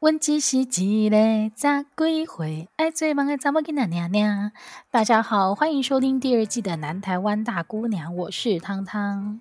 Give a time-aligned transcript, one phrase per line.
[0.00, 0.64] 问只是一
[1.10, 1.18] 个
[1.54, 4.50] 十几岁爱做梦的查某囡仔娘娘。
[4.90, 9.38] 大家好，欢迎收听第二季的《南台湾大姑娘》，我是汤汤，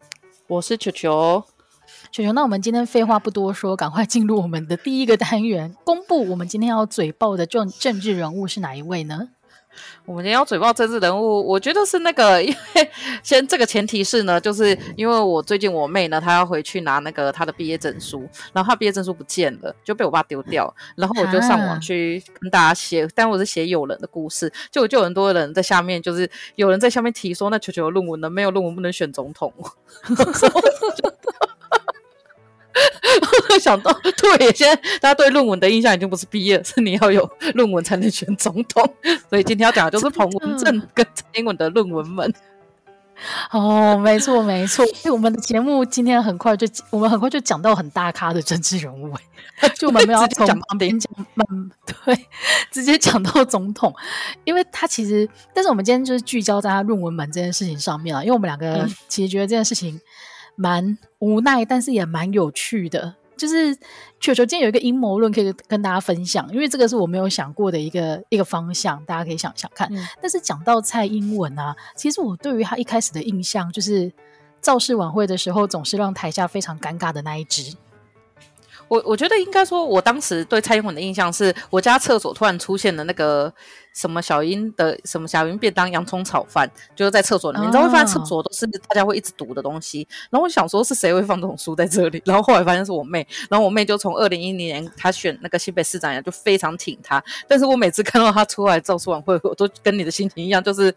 [0.48, 1.46] 我是球球。
[2.12, 9.30] 球球，那我们今天废话不多说，赶快进入我们的第一个单元，公布我们今天要嘴爆的政政治人物是哪一位呢？
[10.06, 12.92] 我们今天要嘴爆政治人物，我觉得是那个， 因为
[13.24, 29.54] 先这个前提是呢，就是因为我最近我妹呢，她要回去拿那个她的毕业证书，然后她毕业证书不见了，就被我爸丢掉，然后我就上网去跟大家写，但我是写有人的故事，就就有很多人在下面，就是有人在下面提说，那球球的论文呢，没有论文不能选总统。
[33.50, 38.84] 我 想到，对，现在大家对论文的印象已经不是毕业，是你要有论文才能选总统。
[39.30, 42.34] 所以今天要讲的就是彭文正跟蔡英文的论文们。
[43.52, 49.14] 哦，没错没错，因为我们的节目今天很快就，我们很快就讲到很大咖的政治人物，
[49.76, 51.12] 就我们没有从旁边讲，
[51.52, 51.70] 嗯，
[52.06, 52.18] 对，
[52.72, 53.94] 直接讲到总统，
[54.46, 60.00] 因为他其实，但是我们今天就是聚焦在他论文门这件事情上面了，因为我们两个其实觉得这件事情。
[60.60, 63.16] 蛮无奈，但是也蛮有趣的。
[63.38, 63.74] 就是
[64.20, 69.88] 球球今天有一个阴谋论可以跟大家分享，因为这个是我没有想过的一个一个方向，大家可以想想看。
[69.94, 74.12] 嗯、但是讲到蔡英文啊，其实我对于他一开始的印象就是
[74.60, 77.74] 造势晚会的时候总是让台下非常尴尬的那一只。
[78.90, 83.54] 我我觉得应该说，我当时对蔡英文的印象是我家厕所突然出现了那个。
[83.92, 90.08] 什么小英的什么小英便当洋葱炒饭，就是在厕所里面，你知道会发现厕所都是大家会一直读的东西。
[90.30, 92.22] 然后我想说是谁会放这种书在这里？
[92.24, 93.28] 然后后来发现是我妹。
[93.50, 97.22] 然后我妹就从二零一零年她选那个新北市长呀，就非常挺她。
[97.48, 100.94] 但是我每次看到她出来造势晚会，我都跟你的心情一样，就是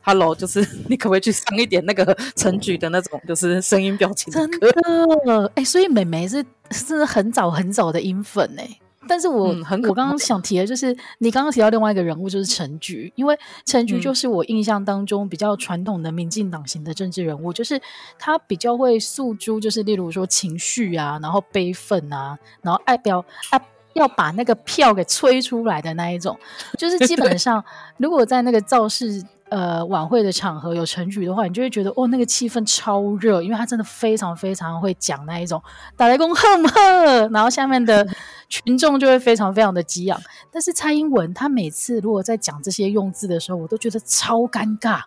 [0.00, 5.46] Hello，就是你可不可以去上一点那个 陈菊的那种，就是声音表情的真的？
[5.56, 8.80] 哎、欸，所以妹妹是是很早很早的英粉哎、欸。
[9.08, 17.80] 但是我、嗯、很我刚刚想提的就是，你刚刚提到另外一个人物就是陈菊，因为陈菊就是我印象当中比较传统的民进党型的政治人物，嗯、就是
[18.18, 23.60] 他比较会诉诸，就是例如说情绪啊，然后悲愤啊，然后爱表爱
[23.92, 26.36] 要把那个票给催出来的那一种，
[26.76, 27.64] 就是基本上
[27.98, 29.24] 如果在那个造势。
[29.48, 35.62] 呃，晚会的场合有陈菊的话，你就会觉得哦，那个气氛超热，因为他真的非常非常会讲那一种
[35.96, 38.04] 打雷公哼哼，然后下面的
[38.48, 40.20] 群众就会非常非常的激昂。
[40.50, 45.02] 但是蔡英文他每次如果在讲这些用字的时候，我都觉得超尴尬。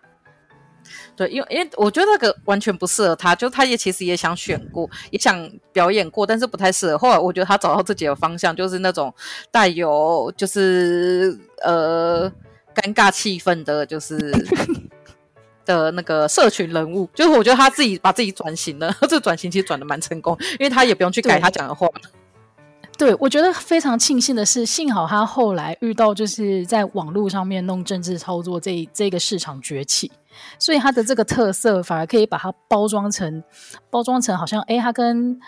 [1.14, 6.96] 对，因为因为我觉得那个完全不适合他，就他也其实也想选过，也想表演过，但是不太适合。
[6.96, 9.12] 后来我觉得他找到自己的方向，就是那种
[9.50, 12.32] 带有就是呃。
[12.74, 14.32] 尴尬气氛的，就是
[15.66, 21.88] 的那个社群人物，就是我觉得他自己把自己转型了， 这转型其实转的蛮成功，因为他也不用去改他讲的话。
[22.98, 30.12] 对，我觉得非常庆幸的是，幸好他后来遇到就是在网络上面弄政治操作这这个市场崛起，
[30.58, 33.42] 所以他的这个特色反而可以把它包装成
[33.88, 35.40] 包装成好像哎，他跟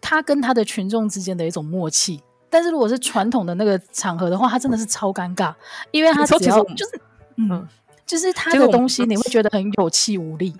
[0.00, 2.20] 他跟他的群众之间的一种默契。
[2.54, 5.52] 但是如果是传统的那个场合的话，他真的是超尴尬，
[5.90, 7.00] 因为他只要就是
[7.34, 7.66] 嗯，
[8.06, 10.54] 就是他的东西你会觉得很有气无力。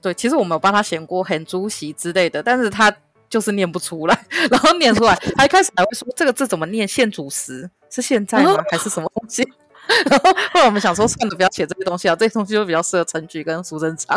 [0.00, 2.94] 对，其实我们有帮他选过很主席之类的，但是他
[3.28, 6.86] 就是念不出来，然后念出来，他一开始还会说这个字怎么念？
[6.86, 8.62] 现主时是现在吗？
[8.70, 9.42] 还是什么东西？
[10.08, 14.16] 然后后来我们想说算了，不要写这些东西啊，这些东西就比较适合陈菊跟苏贞昌。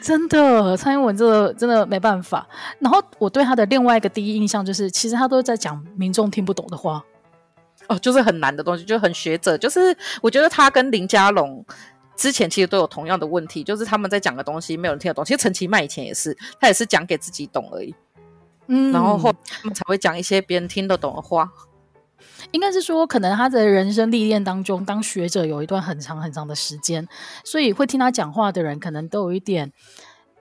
[0.00, 2.46] 真的，蔡英文这个真的没办法。
[2.78, 7.02] 然后我对他的另外一个第一印象就是，其实他都在讲民众听不懂的话，
[7.88, 9.58] 哦，就是很难的东西，就很学者。
[9.58, 11.64] 就是我觉得他跟林佳龙
[12.16, 15.24] 之前其实都有同样的问题，就是他们在讲的东西没有人听得懂。
[15.24, 17.94] 其实陈其迈以前也是，他也是讲给自己懂而已。
[18.68, 21.50] 嗯，然后后他们才会讲一些别人听得懂的话。
[22.50, 27.06] 应该是说，可能他的人生历练当中，当学者有一段很长很长的时间，
[27.44, 29.72] 所以会听他讲话的人，可能都有一点，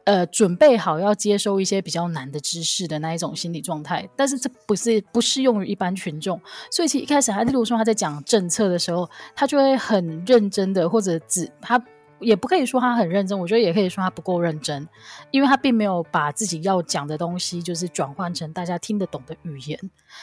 [0.06, 4.08] 呃，准备好要接收一些比较难的知识的那一种心理状态。
[4.16, 6.40] 但是这不是不适用于一般群众，
[6.72, 11.82] 所以其实一开始他，例如说他在讲政策的时候，他就会很认真的，或者只他。
[12.19, 14.87] 也不可以说他很认真，我觉得也可以说他不够认真，
[15.31, 19.79] 因为他并没有把自己要讲的东西，就是转换成大家听得懂的语言。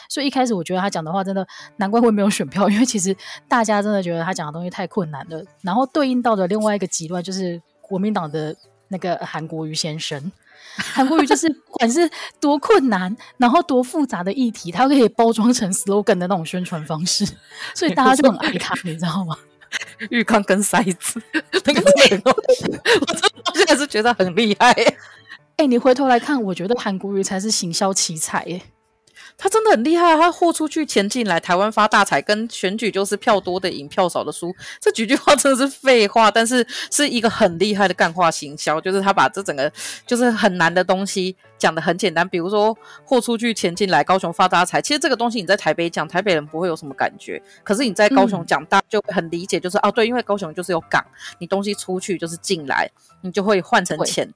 [0.09, 1.47] 所以一开始我觉得他讲的话真的
[1.77, 3.17] 难怪会没有选票，因为其实
[3.49, 5.43] 大家真的觉得他讲的东西太困难了。
[5.63, 8.57] 然后对应到的另外一个极端就是国民党的
[8.89, 10.33] 那个韩国瑜先生，
[10.77, 17.25] 韩国瑜就是不管是多困难，然后多复杂的议题，他可以包装成 slogan 的那种宣传方式，
[17.75, 19.37] 所以大家就很爱他，你知道吗？
[20.11, 21.21] 玉康跟塞子，
[21.65, 24.71] 那个真的，我真的现在是觉得很厉害。
[24.73, 24.97] 哎、
[25.59, 28.61] 欸，你回头来看，我觉得韩国瑜才是行销奇才耶。
[29.37, 39.71] 他真的很厉害，他豁出去钱进来，台湾发大财，跟选举就是票多的赢，票少的输，这几句话真的是废话，但是是一个很厉害的干话行销，就是他把这整个
[40.07, 51.05] 就是很难的东西讲得很简单，比如说豁出去钱进来，高雄发大财，其实这个东西你在台北讲，台北人不会有什么感觉，可是你在高雄讲，大就很理解，就是哦对，因为高雄就是有港，
[51.39, 52.89] 你东西出去就是进来，
[53.21, 54.33] 你就会换成钱，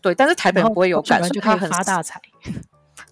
[0.00, 2.20] 对，但是台北人不会有感，所以他很发大财。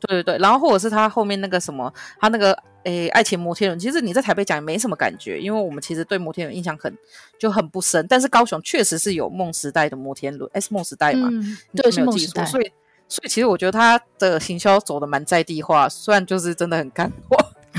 [0.00, 6.96] 对对对，然后或者是他后面那个什么，他那个诶，爱情摩天轮，其实你在台北讲也没什么感觉，因为我们其实对摩天轮印象很
[7.38, 8.06] 就很不深。
[8.08, 11.28] 但是高雄确实是有梦时代的摩天轮，诶，是梦时代嘛？
[11.30, 12.44] 嗯，对，是梦时代。
[12.46, 12.72] 所以，
[13.08, 17.36] 所以其实我觉得他的行销走的蛮在地化，虽然就是真的很干货。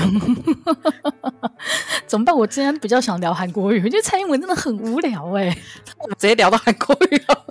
[2.06, 2.34] 怎么办？
[2.34, 5.58] 我今天比较想聊韩国语，我觉得蔡英文真的很无聊哎、欸。
[5.98, 7.44] 我们直接聊到韩国语了。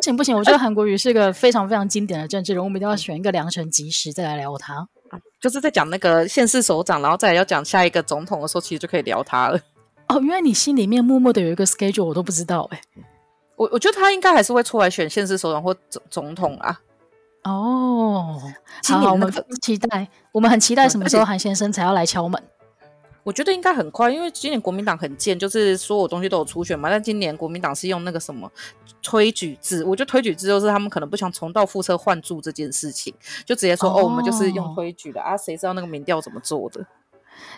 [0.00, 4.88] 不行不行，我觉得韩国瑜是个非常非常经典的政治人物，我们一定要选一个良辰吉时再来聊他。
[5.38, 9.60] 就是在讲那个县市首长，然后再来要讲下一个总统的时候，其实就可以聊他了。
[10.08, 13.04] 哦，原来你心里面默默的有一个 schedule，我都不知道哎、欸。
[13.56, 16.80] 我我觉得他应该还是会出来选县市首长或总总统啊。
[17.44, 18.40] 哦，
[18.84, 19.30] 好，好，我们
[19.60, 22.42] 期待，我们很期待什么时候韩先生才要来敲门。
[23.22, 26.88] 我觉得应该很快，因为今年国民党很贱，就是所有东西都有初选嘛。
[26.88, 28.50] 但今年国民党是用那个什么
[29.02, 33.12] 推举制，我觉得推举制就是他们可能不想重蹈覆辙换柱这件事情，
[33.44, 36.86] 就直接说哦，哦，我们就是用推举的啊，谁知道那个民调怎么做的？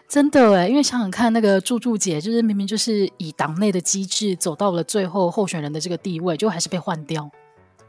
[0.09, 7.29] 真的哎，因为想想看，那个柱柱姐就是明明就是以党内的机制走到了最后候选人的这个地位，就还是被换掉，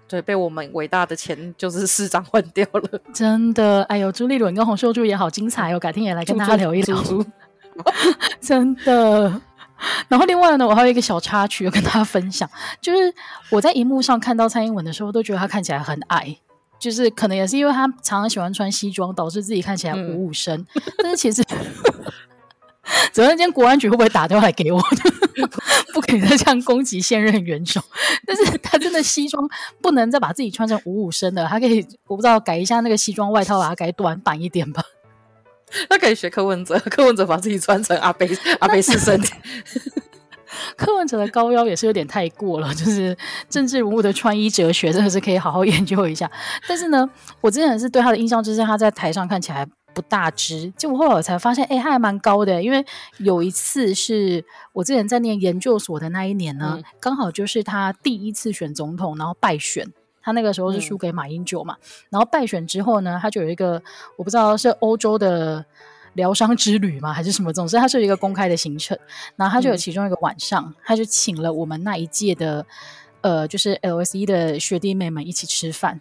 [0.07, 3.01] 对，被我们伟大的前就是市长换掉了。
[3.13, 6.97] 真的，哎呦，朱立伦跟洪秀柱也好精彩哦，改天也来跟大家聊一聊。
[8.41, 9.41] 真的，
[10.07, 12.49] 然后另外呢，我还有一个小插曲要跟大家分享，
[12.81, 13.13] 就是
[13.49, 16.37] 我在荧幕上看到蔡英文的时候，都觉得他看起来很矮，
[16.79, 20.59] 就是可能也是因为他常常喜欢穿西装，导致自己看起来五五身。
[20.59, 21.43] 嗯、但是其实，
[23.11, 24.81] 昨天国安局会不会打电话来给我？
[25.93, 27.81] 不可以再这样攻击现任元首。
[28.25, 29.47] 但是他真的西装
[29.81, 34.83] 不能再把自己穿成五五身的，他可以我不知道改一下那个西装外套，把它改短版一点吧。
[35.89, 38.29] 他可以学柯文哲， 柯文哲把自己穿成阿贝
[38.59, 39.33] 阿贝式身体。
[40.77, 43.17] 柯文哲的高腰也是有点太过了，就是
[43.49, 46.29] 政治人物的穿衣哲学真的是可以好好研究一下。
[46.67, 47.09] 但是呢，
[47.41, 52.61] 我之前是对他的印象就是他在台上看起来不大只，结果后来我才发现，哎、欸，他还蛮高的。
[52.61, 52.85] 因为
[53.17, 59.87] 有一次是我之前在念研究所的那一年呢，刚、嗯、好就是他第一次选总统，然后败选。
[60.23, 63.81] 他那个时候是输给马英九嘛，嗯，然后败选之后呢，他就有一个
[64.15, 65.63] 我不知道是欧洲的
[66.13, 68.97] 疗伤之旅嘛，还是什么，总之他是有一个公开的行程，
[69.35, 72.65] 然后他就有其中一个晚上，嗯，他就请了我们那一届的
[73.21, 75.99] 呃，就是 LSE 的学弟妹们一起吃饭，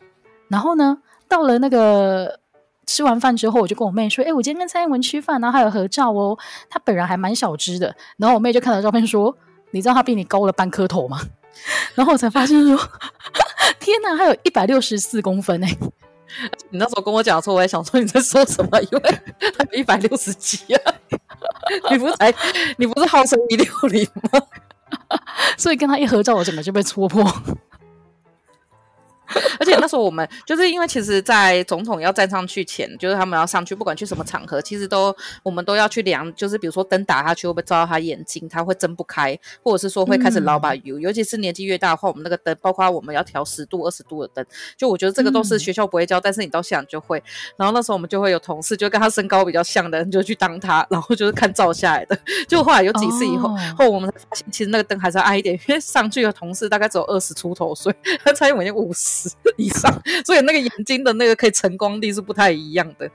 [0.48, 0.98] 然后呢，
[1.28, 2.38] 到了那个
[2.86, 6.36] 吃完饭之后，我就跟我妹说，哎，我今天跟蔡英文吃饭，然后还有合照哦，
[6.68, 9.34] 他本人还蛮小只的，然后我妹就看到照片说，
[9.70, 11.20] 你知道他比你高了半颗头吗？
[11.94, 12.78] 然后我才发现说。
[13.78, 15.66] 天哪，还有一百六十四公分呢！
[16.70, 19.00] 你那时候跟我讲的时候，我也想说你在说什么，因为
[19.40, 20.94] 他有一百六十几啊！
[21.90, 22.32] 你不是才，
[22.76, 24.40] 你不是号称一六零吗？
[25.58, 27.24] 所以跟他一合照，我整个就被戳破。
[29.60, 40.98] 而且那时候我们就是因为其实，在总统要站上去前，就是他们要上去，不管去什么场合，其实都我们都要去量，就是比如说灯打下去会不会照到他眼睛，他会睁不开，或者是说会开始老把油。
[40.98, 44.44] 尤其是年纪越大的话，我们那个灯，包括我们要调十度、二十度的灯，
[44.76, 47.22] 就我觉得这个都是学校不会教，嗯、但是你到现场就会。
[47.56, 52.18] 然后那时候我们就会有同事，就跟他身高比较像的人就去当他，然后就是看照下来的。
[52.48, 59.21] 就后来有几次以后，哦、后我们才发现，其实那个灯还是要暗一点，因为上去的同事大概只有二十出头岁，他蔡英文已经五十。
[59.56, 59.92] 以上，
[60.24, 63.10] 所以那个眼睛的那个可以成光力是不太一样的。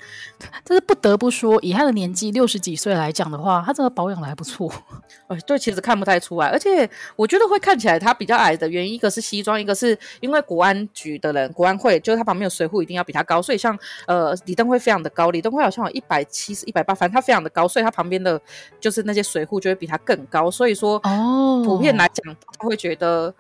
[0.64, 4.72] 但是不得不说，以他的年纪六十几岁来讲的话，他这个保养的还不错。
[5.28, 6.48] 哎，对，其实看不太出来。
[6.48, 13.42] 而且我觉得会看起来他比较矮的原因，一个是西装，一个是因为国安局的人，国安会就是他旁边有随扈，一定要比他高。
[13.42, 18.40] 所以像呃李登辉非常的高，李登辉好像有一百七十、一百八，反正他非常的高，所以他旁边的
[18.80, 20.50] 就是那些随扈就会比他更高。
[20.50, 23.34] 所以说，哦，普遍来讲，他会觉得。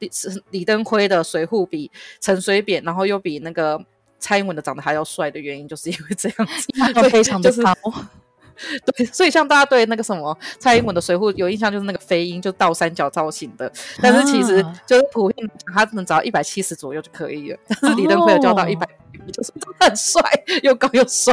[0.00, 1.90] 李是李登辉的随扈比
[2.20, 3.80] 陈水扁，然后又比那个
[4.18, 7.74] 蔡英文的长得还要帅的原因，就是因为这样子，他 非常的高。
[8.84, 13.72] 对，所以像大家对那个什么蔡英文的随扈有印象，就是那个飞鹰，就倒三角造型的。
[14.02, 17.58] 但是其实就是普遍他只能找到一百七十左右就可以了。
[17.80, 18.86] 但是李登辉有交到一百，
[19.32, 20.22] 就是很帅，
[20.62, 21.32] 又高又帅。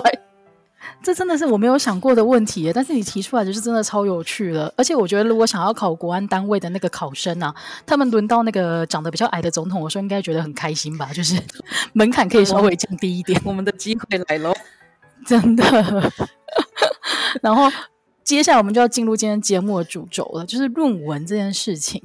[1.03, 7.53] 这真的是我没有想过的问题耶，但是你提出来就是真的超有趣的，而且我觉得如果想要考国安单位的那个考生啊，
[7.85, 11.41] 他们轮到那个长得比较矮的总统，我说应该觉得很开心吧，就是
[11.93, 14.53] 门槛可以稍微降低一点，我们的机会来喽。
[15.25, 16.11] 真的。
[17.41, 17.71] 然后
[18.23, 22.03] 接下来我们就要进入今天节目的主轴了，就是论文这件事情。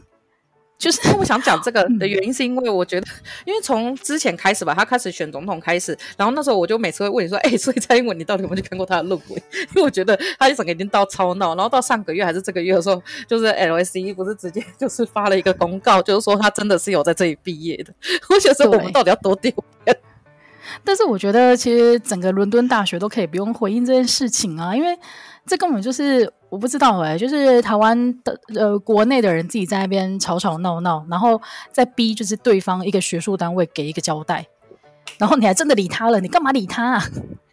[0.82, 3.06] 就是 我想讲这个的原因，是因为我觉得，
[3.44, 9.42] 因为从之前开始吧，他开始选总统开始，然后那时候我就每次会问你说，哎、欸，所以蔡英文你到底有没有去看过他的论文？
[9.70, 17.94] 因为我觉得他一整个已经到超闹，然后到上个月还是这个月的时候，就是 LSE 不是直接 就是发了一个公告，就是说他真的是有在这里毕业的。
[18.28, 19.52] 我觉得我们到底要多丢
[19.84, 19.96] 脸？
[20.84, 24.98] 但是我觉得其实整个伦敦大学都可以不用回应这件事情啊，因为
[25.52, 26.32] 这根本就是。
[26.52, 31.40] 我不知道哎、欸，就是台湾的呃国内的人自己在那边吵吵闹闹，然后
[31.70, 34.46] 再逼就是对方一个学术单位给一个交代，
[35.16, 37.02] 然后你还真的理他了，你干嘛理他啊？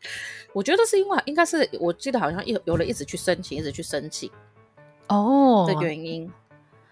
[0.51, 4.29] 我觉得是因为应该是我记得好像有有人一直去申请，一直去申请
[5.07, 6.29] 哦的原因。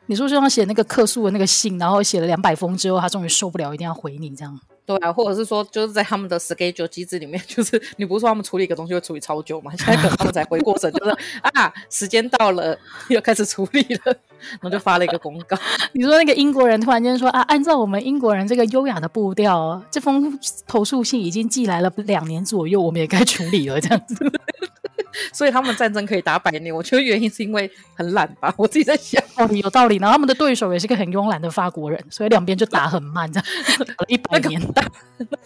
[0.06, 4.58] 你说就像写那个客诉的那个信，然后写了两百封之后，他终于受不了，一定要回你这样。
[4.88, 9.70] 对啊，或者是说，就是在他们的 schedule 机制里面， 就是你不是说他们处理一个东西会处理超久吗？
[9.78, 12.80] 现在可能他们才回过神，就是啊，时间到了，
[13.10, 14.16] 又开始处理了，
[14.52, 15.58] 然后就发了一个公告。
[15.94, 24.16] 你说那个英国人突然间说啊，按照我们英国人这个优雅的步调，这封投诉信已经寄来了两年左右，我们也该处理了，这样子。
[25.34, 28.54] 所以他们战争可以打百年，我觉得原因是因为很懒吧。
[28.56, 29.98] 我自己在想，道理有道理。
[29.98, 33.48] 然后他们的对手也是个很慵懒的法国人，所以两边就打很慢，这样
[33.88, 34.62] 打了一百年。
[34.74, 34.84] 打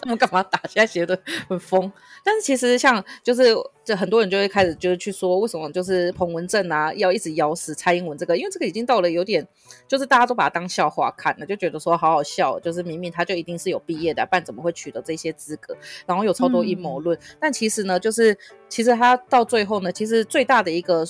[0.02, 0.60] 他们干嘛打？
[0.68, 1.18] 现在觉得
[1.48, 1.90] 很疯。
[2.22, 8.36] 但是其实像就是，就很多人就会开始就是去说，为什么就是彭文正啊要一直咬死蔡英文这个？
[8.36, 9.46] 因为这个已经到了有点，
[9.86, 15.76] 就是大家都把它当笑话看了，就觉得说好好笑，就是明明他就一定是有毕业的，不然怎么会取得这些资格？
[16.06, 17.18] 然后有超多阴谋论。
[17.18, 18.36] 嗯、但其实呢，就是
[18.68, 21.04] 其实他到最后呢，其实最大的一个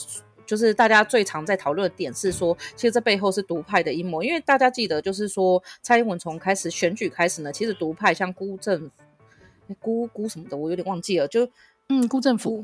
[0.46, 4.22] 就是大家最常在讨论的点是说，其实这背后是独派的阴谋。
[4.22, 8.90] 因为大家记得，就是说蔡英文从开始选举开始呢，其实独派像辜政。
[9.80, 11.26] 辜辜什么的，我有点忘记了。
[11.26, 11.48] 就
[11.88, 12.62] 嗯，辜政府，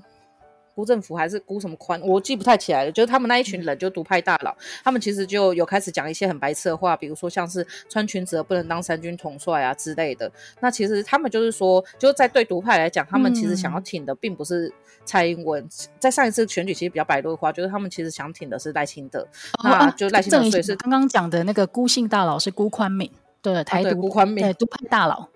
[0.78, 2.92] 辜政府还是辜什么宽，我记不太起来了。
[2.92, 10.30] 就是他们那一群人，就独派大佬，他们其实就有开始讲一些很白痴的话，比如说像是穿裙子的不能当三军统帅啊之类的。
[10.61, 14.73] 那其实他们就是说，就在对独派来讲，他们其实想要挺的并不是
[15.04, 15.64] 蔡英文。
[15.64, 15.68] 嗯、
[15.99, 19.18] 在上一次选举其实比较白热化，就是他们其实想挺的是赖清德。
[19.23, 23.11] 哦、那就赖清德，所以是刚刚讲的那个辜姓大佬是辜宽敏，
[23.42, 25.28] 对，台独辜宽敏，对，独派大佬。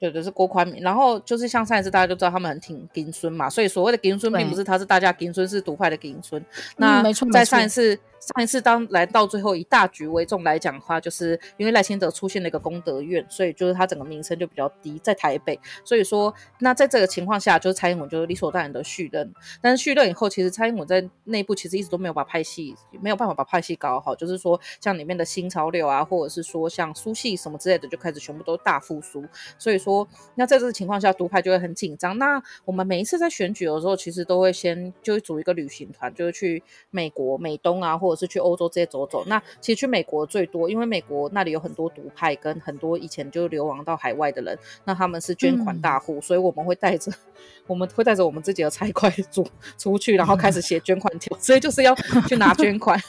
[0.00, 6.44] 对对是郭宽敏，然后就是像上一次大家都知道他们很挺金孙嘛，所以所谓的金孙并不是他是大家金孙，是独派的金孙。
[6.78, 7.96] 那在上一次。
[8.20, 15.58] 上一次当来到最后以大局为重来讲的话，就是因为赖清德出现了一个功德院，所以就是他整个名声就比较低，在台北。
[15.84, 19.32] 所以说，那在这个情况下，就是蔡英文就是理所当然的续任。
[19.62, 29.24] 但是续任以后，其实蔡英文在内部其实一直都没有把派系没有办法把派系搞好，就是说像里面的新潮流啊，或者是说像苏系什么之类的，就开始全部都大复苏。
[29.58, 32.18] 所以说，那在这个情况下，独派就会很紧张。
[32.18, 47.12] 那我们每一次在选举的时候，其实都会先就组一个旅行团，就是去美国、美东啊，或或者是去欧洲这些走走，那其实去美国最多，因为美国那里有很多独派跟很多以前就流亡到海外的人，那他们是捐款大户，嗯、所以我们会带着
[47.68, 49.46] 我们会带着我们自己的财会组
[49.78, 51.94] 出去，然后开始写捐款条，所以就是要
[52.26, 53.00] 去拿捐款。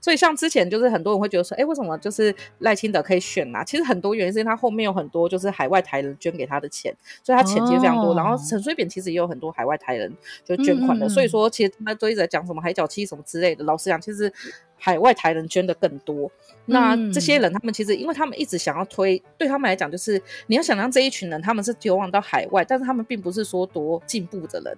[0.00, 3.64] 所以像之前就是很多人会觉得说，哎，为什么就是赖清德可以选啊？
[3.64, 8.12] 其实很多原因是因为他后面有很多就是海外台人捐给他的钱，所以他钱其实非常多。
[8.12, 10.12] 哦、然后陈水扁其实也有很多海外台人
[10.44, 13.64] 就捐款的，嗯、所以说其实他都一直在讲什么海角七什么之类的。
[13.64, 14.32] 老实讲，其实
[14.76, 16.30] 海外台人捐的更多。
[16.66, 24.76] 那这些人他们其实因为他们一直想要推，对他们来讲就是你要想让这一群人他们是流亡到海外，但是他们并不是说多进步的人，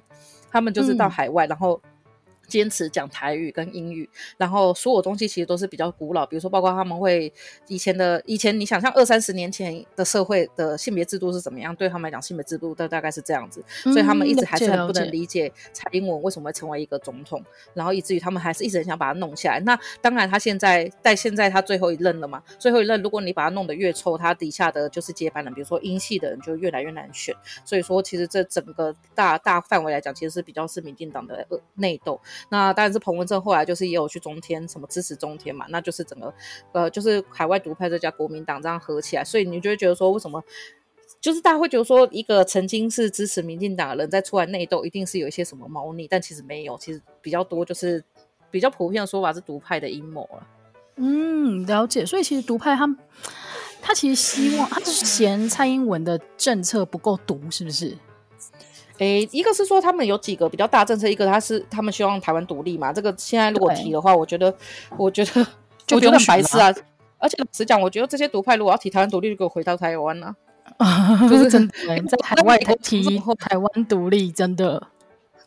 [0.51, 1.81] 他们就是到海外、嗯、然后。
[2.47, 7.33] 坚持讲台语跟英语，然后所有东西其实都是比较古老，比如说包括他们会
[7.69, 11.75] 以前的以前，你想象二三十年前的社会的性别制度是怎么样？
[11.75, 17.43] 对他们来讲，性别制度都大概是这样子，所以他们一直还是很不能理解蔡英文为什么会成为一个总统，
[17.75, 19.61] 然后以至于他们还是一直很想把它弄下来。
[19.61, 27.35] 那当然，他现在在现在他最后一任了嘛，最后一任如果你把它弄得越臭，他底下的就是接班人，比如说英系的人就越来越难选。
[27.65, 32.21] 所以说，其实这整个大大范围来讲，其实是比较是民进党的内斗。
[32.49, 36.33] 那当然是彭文正后来就是也有去中天什么支持中天嘛，那就是整个
[36.73, 40.43] 呃就是海外独派这家国民党这样合起来，所以你就会觉得说为什么
[41.21, 48.03] 就是大家会觉得说一个曾经是支持民进党的人在出来内斗，一定是有一些什么猫腻，但其实没有，其实比较多就是
[48.51, 50.47] 比较普遍的说法是独派的阴谋了。
[50.97, 52.05] 嗯，了解。
[52.05, 52.97] 所以其实独派他
[53.81, 57.97] 他其实希望他就是嫌蔡英文的政策不够独，是不是？
[59.03, 62.93] 诶，一个是说他们有几个比较大政策，一个他是他们希望台湾独立嘛。
[62.93, 64.55] 这个现在如果提的话，我觉得，
[64.97, 65.45] 我觉得
[65.87, 66.73] 就觉得白痴啊。
[67.19, 70.35] 而且老实讲，我觉得这些独派如果要提台湾独立，就给我回到台湾了。
[71.29, 71.75] 就是真的
[72.07, 74.81] 在海外提台湾独立，真的。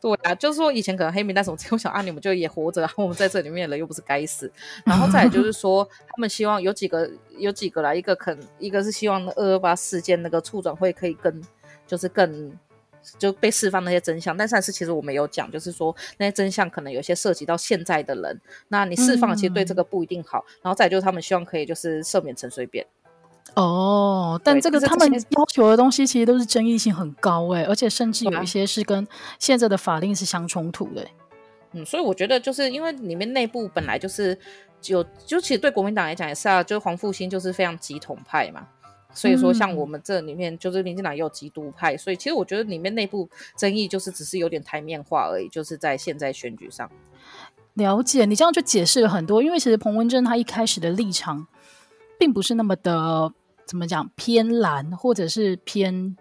[0.01, 4.51] 对啊，就是说以前可能黑名单什么，我想啊，你们就也活着，然后我们在这里面了又不是该死。
[4.83, 11.41] 然后再来就是说，他们希望有几个有几个啦，一个肯一个是希望二二八事件那个促转会可以更
[11.87, 12.51] 就是更
[13.17, 20.39] 就被释放那些真相，但是，是其实我没有讲，就是说那些真相可能有些涉及到现在的人，那你释放其实对这个不一定好。
[20.39, 22.85] 嗯、然后再就是他们希望可以就是赦免陈水扁。
[23.53, 29.07] 哦，但这个他们要求的东西其实都是争议性很高哎，而且甚至有一些是跟
[29.39, 31.05] 现在的法令是相冲突的。
[31.71, 34.37] 嗯，所以我觉得就是因为里面内部本来就是
[34.87, 38.67] 有，就其实对国民党来讲也是啊，就是黄复兴就是非常极统派嘛，
[39.15, 46.87] 所以说像我们这里面就是民进党也有极独派，所以其实我觉得里面内部争议就是只是有点台面化而已，就是在现在选举上。
[47.73, 51.47] 了解，你这样就解释了很多，因为其实彭文珍他一开始的立场
[52.19, 53.33] 并不是那么的。
[53.67, 56.15] 怎么讲偏蓝或者是偏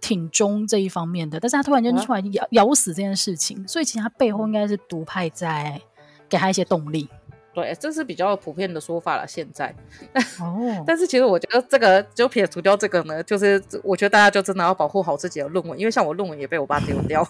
[0.00, 5.80] 挺中这一方面的，但是他突然间出来咬咬死这件事情，所以其实他背后应该是独派在
[6.28, 7.08] 给他一些动力。
[7.52, 9.26] 对，这是比较普遍的说法了。
[9.26, 9.74] 现在，
[10.40, 17.26] 哦，但是其实我觉得这个就撇除掉这个呢，就是我觉得大家就真的要保护好自己的论文，因为像我论文也被我爸丢掉，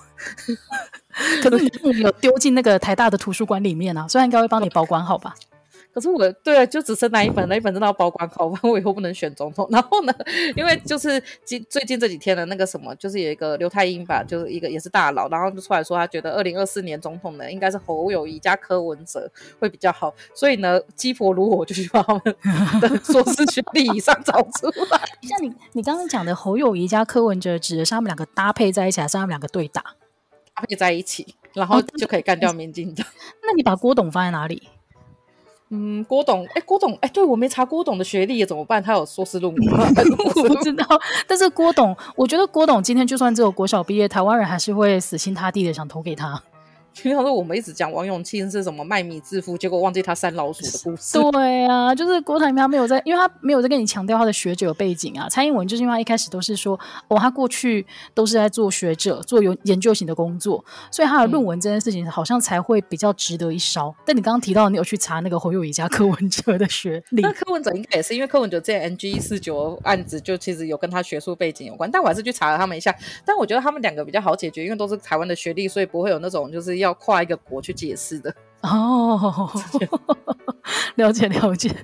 [1.42, 5.34] 可是你有丢进那个台大的图书馆里面啊，虽然应该会帮你保管好吧。
[5.92, 9.66] 可是我对啊，就只剩那一本，那一本真的要保管好，不然我以后不能选总统。
[9.70, 10.14] 然后呢，
[10.56, 20.14] 因为就是近最近这几天的那个什么，就是有一个刘太英吧，就是一个也是大佬，然后就出来说他觉得二零二四年总统呢应该是侯友谊加柯文哲会比较好。
[20.34, 22.22] 所以呢，鸡婆如我就去把他们
[22.80, 25.00] 的硕士学历以上找出来。
[25.22, 29.82] 像你你刚刚讲的侯友谊加柯文哲，指的是他们两个搭配在一起，还是他们两个对打？
[30.54, 33.06] 搭配在一起，然后就可以干掉民进党。
[33.42, 34.68] 那你把郭董放在哪里？
[35.72, 38.82] 嗯，郭董，哎，郭董，哎，对，我没查郭董的学历怎么办？
[38.82, 39.86] 他有硕士论文吗？
[40.34, 40.84] 我不知道。
[41.28, 46.42] 但是郭董，我觉得郭董今天就算只有国小毕业，台湾人还是会死心塌地的想投给他。
[47.00, 51.18] 平常说我们一直讲王永庆是什么卖米致富，结果忘记他三老鼠的故事。
[51.32, 55.28] 对啊，就是郭台铭他没有在，因为他没有在跟你强调他的学者背景啊。
[55.28, 63.88] 蔡英文就是因为他一开始都是说，哦，他过去都是在做学者、做有研究型的工作，所以他的论文这件事情好像才会比较值得一烧。
[63.88, 72.94] 嗯、但你刚刚提到你有去查那个侯友宜加柯文哲的学历，那柯文哲应该也是因为柯文哲这 NG 一四九案子就其实有跟他学术背景有关，但我还是去查了他们一下。
[73.24, 79.50] 但我觉得他们两个比较好解决，因为都是台湾的学历，所以不会有那种就是要跨一个国去解释的哦，
[80.96, 81.74] 了解了解，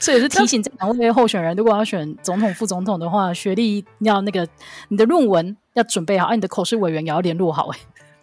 [0.00, 4.46] 所以是提醒这两位候选人，如果要选总统、副总统的话，学历要那个
[4.88, 7.78] 你的论文要准备好，啊，你的口试委员也要联络好，哎，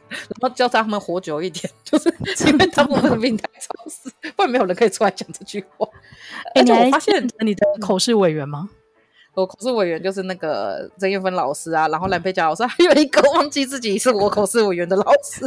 [0.10, 2.14] 然后叫他们活久一点，就是
[2.48, 5.88] 因为他们的命太超死，不然没有人可以出来讲这句话。
[6.56, 8.70] 而且我发现你的口试委员吗？
[9.34, 15.44] 我口试委员就是那个曾艳芬老师啊，然后蓝佩佳老师， 还有一个忘记自己是我口试委员的老师，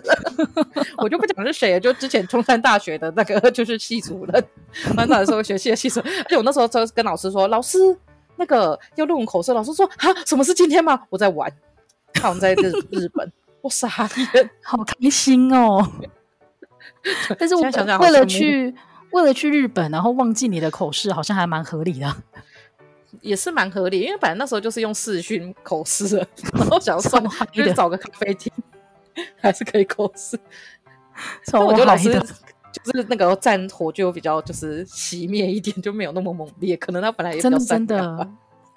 [0.99, 4.45] 我就不讲是谁，就之前中山大学的那个就是系主任，
[4.97, 7.79] 班长的时候学系的系主任，而且我那时候就跟老师说，老师
[8.35, 11.01] 那个要录口试，老师说啊，什么是今天吗？
[11.09, 11.49] 我在玩，
[12.15, 13.89] 他们在日 日本，我傻
[14.35, 15.89] 眼，好开心哦。
[17.39, 18.75] 但是我想想为了去
[19.13, 22.13] 为了去日本，然后忘记你的口试，好像还蛮合理的。
[23.21, 26.17] 也是蛮合理，因为本来那时候就是用视讯口试，
[26.53, 27.21] 然后想说
[27.53, 28.53] 就是 找个咖啡厅，
[29.41, 30.39] 还是可以口试。
[31.45, 36.77] 所以我觉得老师就是那个战火就比较就是熄灭一点，就没有那么猛烈。
[36.77, 38.29] 可能他本来也真的真的，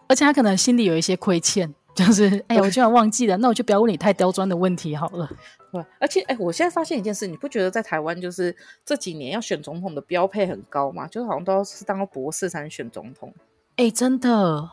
[0.07, 5.29] 而且他可能心里有一些亏欠，就是哎呀，我居然忘记了，那我就不要问你太刁钻的问题好了。
[5.71, 11.05] 对，而且哎，我现在发现一件事，你不觉得在台湾就是这几年要选总统的标配很高吗？
[11.07, 13.33] 就是好像都要是当个博士才能选总统。
[13.79, 14.69] 哎、欸，真的，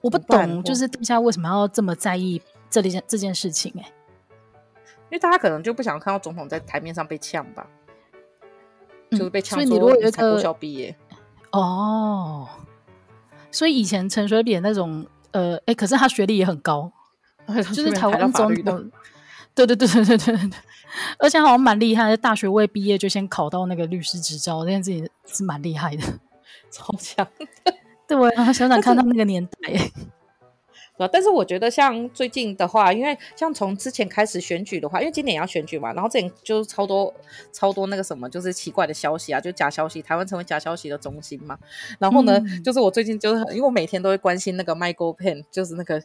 [0.00, 2.40] 我不懂，就是大家为什么要这么在意
[2.70, 3.80] 这件这件事情、欸？
[3.80, 3.92] 哎，
[4.86, 7.66] 因为大家可能就不想看到总统在台面上被呛吧，
[9.10, 9.58] 嗯、就是被呛。
[9.58, 10.94] 所以你如果有一个国小毕业
[11.50, 12.48] 哦，
[13.50, 16.92] 所以以前陈水扁那种，呃，哎、欸，可是他学历也很高，
[17.74, 18.88] 就是台湾总统，
[19.52, 20.50] 对对对对对对对，
[21.18, 26.04] 而且好像蛮厉害的，大学未毕业就先考到那个律师执照，这件事情是蛮厉害的，
[26.70, 27.26] 超强。
[28.06, 29.72] 对啊，想想看他那个年代，
[30.98, 37.12] 啊，但是我觉得像最近的话，因为像从之前开始选举的话，因为今年也要选举嘛，然后这前就是超多
[37.52, 41.58] 超多那个什么，就是奇怪的消息啊，就假消息，台湾成为假消息的中心嘛。
[41.98, 46.02] 然后呢，嗯、就是我最近就是因为我每天都会关心那个 Michael Pen，就是那个。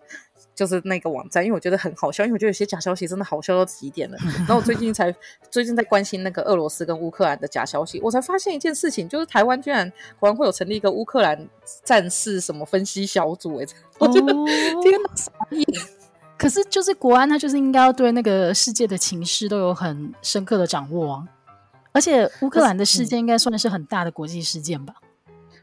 [0.60, 4.18] 就是那个网站，因为我觉得很好笑，因为我觉得有些假消息真的好笑到极点了。
[4.40, 5.10] 然后我最近才
[5.50, 11.48] 最近在关心那个俄罗斯跟乌克兰的假消息，我才发现一件事情，就是台湾居然国安会有成立一个乌克兰
[11.86, 13.66] 战事什么分析小组，哎，
[14.00, 14.46] 我觉得、哦、
[14.84, 15.66] 天哪，傻眼！
[16.38, 21.24] 可是就是国安，他就是应该要对那个世界的情势都有很深刻的掌握啊。
[21.94, 24.96] 而且乌克兰的事件应该算是很大的国际事件吧？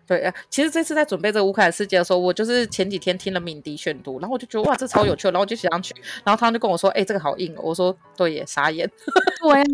[0.07, 8.88] 对啊，其实这次在准备这个乌克兰事件的时候，我就是前几天听了敏迪选读，然后我就觉得哇，这超有趣，然后我就想上去，然后他就跟我说：“哎、欸，这个好硬。”我说：“对耶，傻眼。
[9.42, 9.64] ”对啊，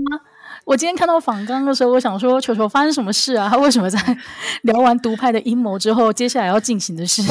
[0.64, 3.49] 我今天看到访纲的时候，我想说：“球球发生什么事啊？
[3.51, 3.99] 他为什么在
[4.62, 7.23] 聊完独派的阴谋之后，接下来要进行的是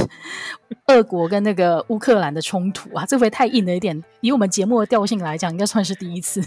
[0.87, 3.03] 俄国跟那个乌克兰的冲突啊？
[3.05, 6.43] 这回太硬了一点，以我们节目的调性来讲，应该算是第一次。”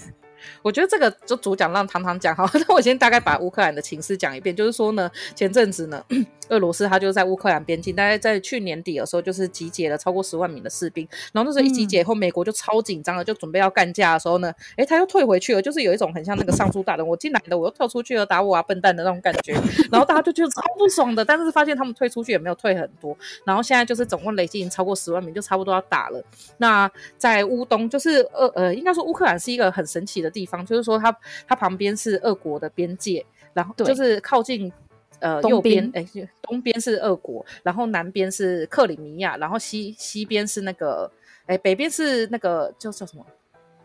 [0.61, 4.55] 我觉得这个就主讲让唐唐讲好，那我先大概把乌克兰的情势讲一遍。
[4.55, 6.05] 就是说呢，前阵子呢，
[6.49, 11.07] 俄罗斯他就在乌克兰边境，大概在去年底的时候，就是集结了超过十万名的士兵。
[11.33, 19.55] 然后那时候一集结以后，美国就超紧张了，就准备要干架的时候呢，诶，他又退回去了，就是有一种很像那个上书大人，我进来了，我又跳出去了，打我啊，笨蛋的那种感觉。
[19.91, 23.17] 然后大家就觉得超不爽的，但是发现他们退出去也没有退很多。
[23.45, 26.23] 然后现在就是总共累计已经超过十万名，就差不多要打了。
[26.59, 31.15] 那在乌东，就是呃呃，应该说乌克兰是一个很神奇的地方，就是说它。
[31.47, 34.73] 它旁边是俄国的边界，然后就是靠近
[35.21, 36.07] 呃右边，哎，
[36.43, 41.11] 东边是俄国，然后南边是克里米亚，然后西西边是那个，
[41.47, 43.25] 哎，北边是那个叫叫什么？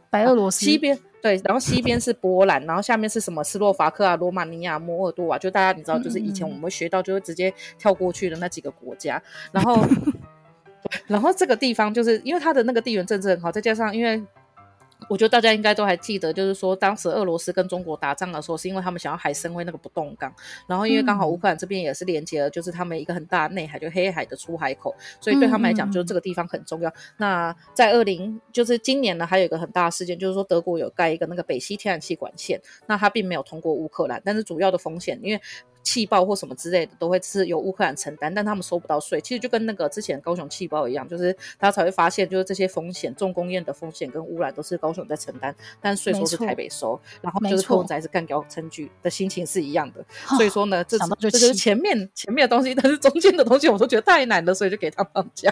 [0.09, 0.65] 白俄罗斯。
[0.65, 3.43] 西边对，然后西边是波兰，然后下面是什么？
[3.43, 9.21] 斯洛伐克啊、罗马尼亚、摩尔多瓦，就大家你知道，就是以前我们学到，就会直接跳过去的那几个国家。
[9.51, 9.85] 然后，
[11.07, 14.21] 然后这个地方就是因为它的那个地缘政治很好，再加上因为。
[15.07, 20.33] 我觉得大家应该都还记得，就是说当时俄罗斯跟中国打仗的时候，是因为他们想要海参崴那个不动港，
[20.67, 26.89] 然后因为刚好乌克兰这边也是连接了，就是他们一个很大的内海，就黑海的出海口，所以对他们来讲，就是这个地方很重要。
[26.89, 35.41] 嗯、那在二零，就是今年呢，还有一个很大的事件，就是说德国有盖一个那个北溪天然气管线，那它并没有通过乌克兰，但是主要的风险，因为。
[35.89, 39.19] 气爆或什么之类的都会是由乌克兰承担，但他们收不到税。
[39.19, 46.99] 其实就跟那个之前高雄气爆一样，就是大家才会发现，就是这些风险、重工业的风险跟污染都是高雄在承担，但税收是台北收。
[47.21, 50.05] 然后就是寇宅是干掉证据的心情是一样的。
[50.37, 55.51] 所以说呢，这这就是前面前面的东西，但是中间的东西我都觉得太难了，所以就给他们讲。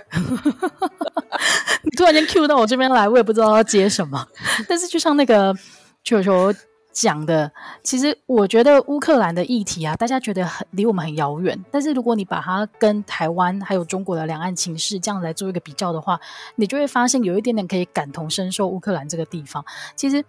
[1.82, 4.28] 你突然间 Q 到我这边来，我也不知道要接什么。
[4.68, 5.56] 但是就像那个
[6.04, 6.54] 球球。
[7.00, 7.52] 讲的，
[7.84, 11.56] 其实我觉得乌克兰的议题啊，大家觉得很离我们很遥远。
[11.70, 16.20] 但是如果你把它跟台湾还有中国的两岸情势这样来做一个比较的话，
[16.56, 19.64] 你就会发现有一点点可以感同身受乌克兰这个地方。
[19.96, 20.26] 其实，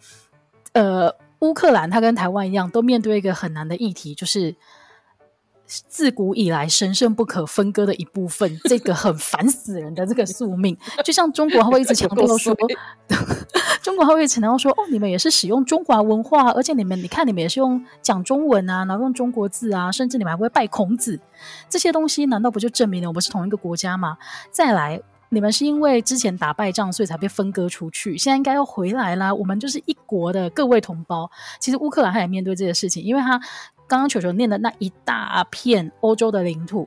[0.72, 4.54] 呃，乌克兰它跟台湾一样，都面对一个很难的议题，就是。
[5.68, 12.56] 自古以来神圣不可分割的一部分，这个很烦死人的这个宿命，就像中国他会一直强调说，
[13.82, 21.20] 中国他会强调说，哦，你们也是使用中华文化，而且你们你看你们也是用讲中文啊，然后用中国字啊，甚至你们还会拜孔子，
[21.68, 24.16] 这些东西难道不就证明了我们是同一个国家吗？
[24.50, 31.30] 再来，你们是因为之前打败仗，所以才被分割出去，现在应该要回来啦，我们就是一国的各位同胞。
[31.60, 33.40] 其实乌克兰他也面对这些事情，因为他。
[33.90, 36.86] 刚刚球球念的那一大片欧洲的领土，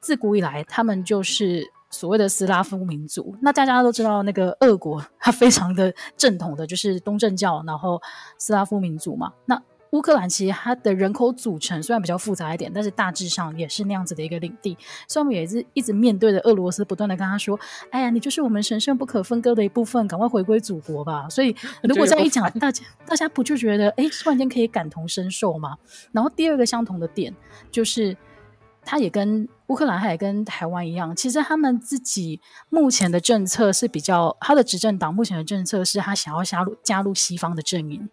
[0.00, 3.36] 自古以来他们就是所谓的斯拉夫民族。
[3.40, 8.02] 那大家都知道，那个俄国它非常的正统的，就是东正教，然后
[8.38, 9.32] 斯拉夫民族嘛。
[9.44, 9.62] 那
[9.92, 14.76] 乌克兰其实它的人口组成虽然比较复杂一点，但是大致上也是那样子的一个领地。
[15.06, 17.60] 所以我们也是一直面对着俄罗斯，不断的跟他说
[17.92, 25.76] ：“哎呀，你就是我们神圣不可分割的一部分，赶快回归祖国吧。”所以 如果这样一讲，大家大家不就觉得哎，突然间可以感同身受吗？
[26.10, 27.34] 然后第二个相同的点
[27.70, 28.16] 就是，
[28.82, 38.08] 他也跟乌克兰，他也跟台湾一样，其实他们自己目前的政策是比较，他的执政党目前的政策是他想要加入加入西方的阵营，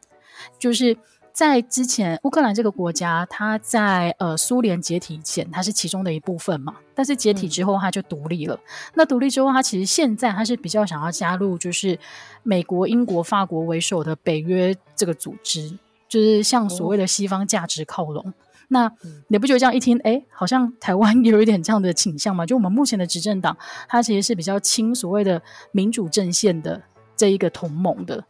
[0.60, 0.98] 就是。
[1.40, 6.76] 在之前，乌克兰这个国家，它在呃苏联解体前，它是其中的一部分嘛。
[6.94, 8.56] 但是解体之后，它就独立了。
[8.56, 8.60] 嗯、
[8.96, 11.98] 那独立之后，它其实现在它是比较想要加入，就是
[12.44, 15.72] 美国、英国、法国为首的北约这个组织，
[16.10, 18.22] 就是向所谓的西方价值靠拢。
[18.28, 18.34] 哦、
[18.68, 18.92] 那
[19.30, 22.46] 你不觉得这样一听，哎，好像台湾也 有一点这样的倾向吗？
[22.46, 23.56] 就我们目前的执政党，
[23.88, 26.82] 它其实是比较亲所谓的民主阵线的
[27.16, 28.22] 这一个同盟的。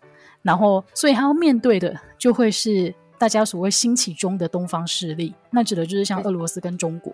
[0.41, 7.13] 然后，所以他要面对的就会是大家所谓兴起中的东方势力，那指的就是像俄罗斯跟中国。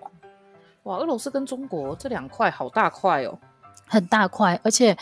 [0.83, 3.39] 哇，俄罗斯跟中国这两块好大块哦，
[3.87, 4.95] 很大块，而且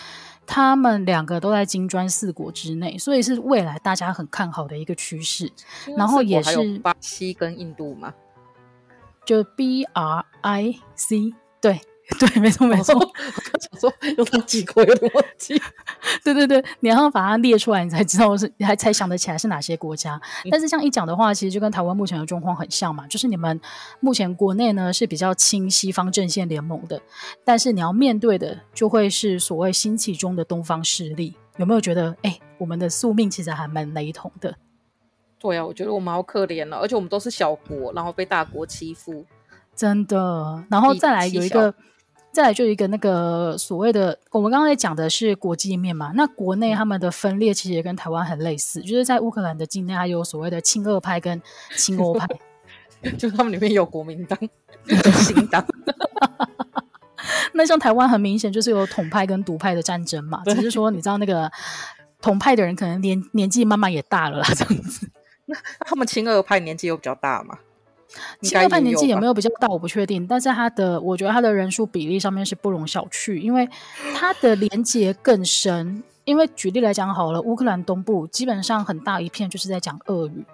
[0.48, 5.52] 他们两个都在金砖四国之内，所以是未来大家很看好的一个趋势。
[5.98, 8.14] 然后也是巴西跟印度嘛，
[9.26, 11.82] 就 B R I C，对
[12.18, 12.96] 对，没错没错。
[12.96, 15.62] 我刚想说有哪几国有点忘记。
[16.24, 20.16] 对对对，你要把它列出来，你才知道是，你还才想得起来是哪些国家。
[20.46, 23.60] 嗯、但是这样一讲的话，其实就跟台湾目前的状况很像嘛，就是你们
[24.00, 27.02] 目前国内呢是比较亲西方阵线联盟的，
[27.44, 31.36] 但是你要面对的就会是所谓兴起中的东方势力。
[31.58, 34.56] 有没有觉得，哎，我们的宿命其实还蛮雷同的？
[35.40, 39.26] 对啊，我觉得我们好可怜了，而且我们都是小国，然后被大国欺负，
[39.76, 40.64] 真的。
[40.70, 41.74] 然后再来有一个。
[42.34, 51.40] 再来就一个那个所谓的，我们刚刚在讲的是国际面嘛，那国内他们的分裂其实也跟台湾很类似，就是在乌克兰的境内还有所谓的亲俄派跟
[51.78, 52.28] 亲欧派，
[53.20, 54.36] 就他们里面有国民党、
[54.90, 55.64] 有新党。
[57.54, 61.52] 那像台湾很明显就是有统派跟独派的战争嘛，只是说你知道那个
[62.20, 65.08] 统派的人可能年年纪慢慢也大了啦，这样子。
[65.46, 67.60] 那他们亲俄派年纪又比较大嘛？
[68.42, 70.26] 亲俄派年纪有没有比较大，我不确定。
[70.28, 73.68] 但是他的，我觉得他的人数比例上面是不容小觑，因为
[74.16, 76.04] 他的连接更深。
[76.26, 80.46] 因为举例来讲好了，乌克兰东部基本上很大一片就是在讲俄语，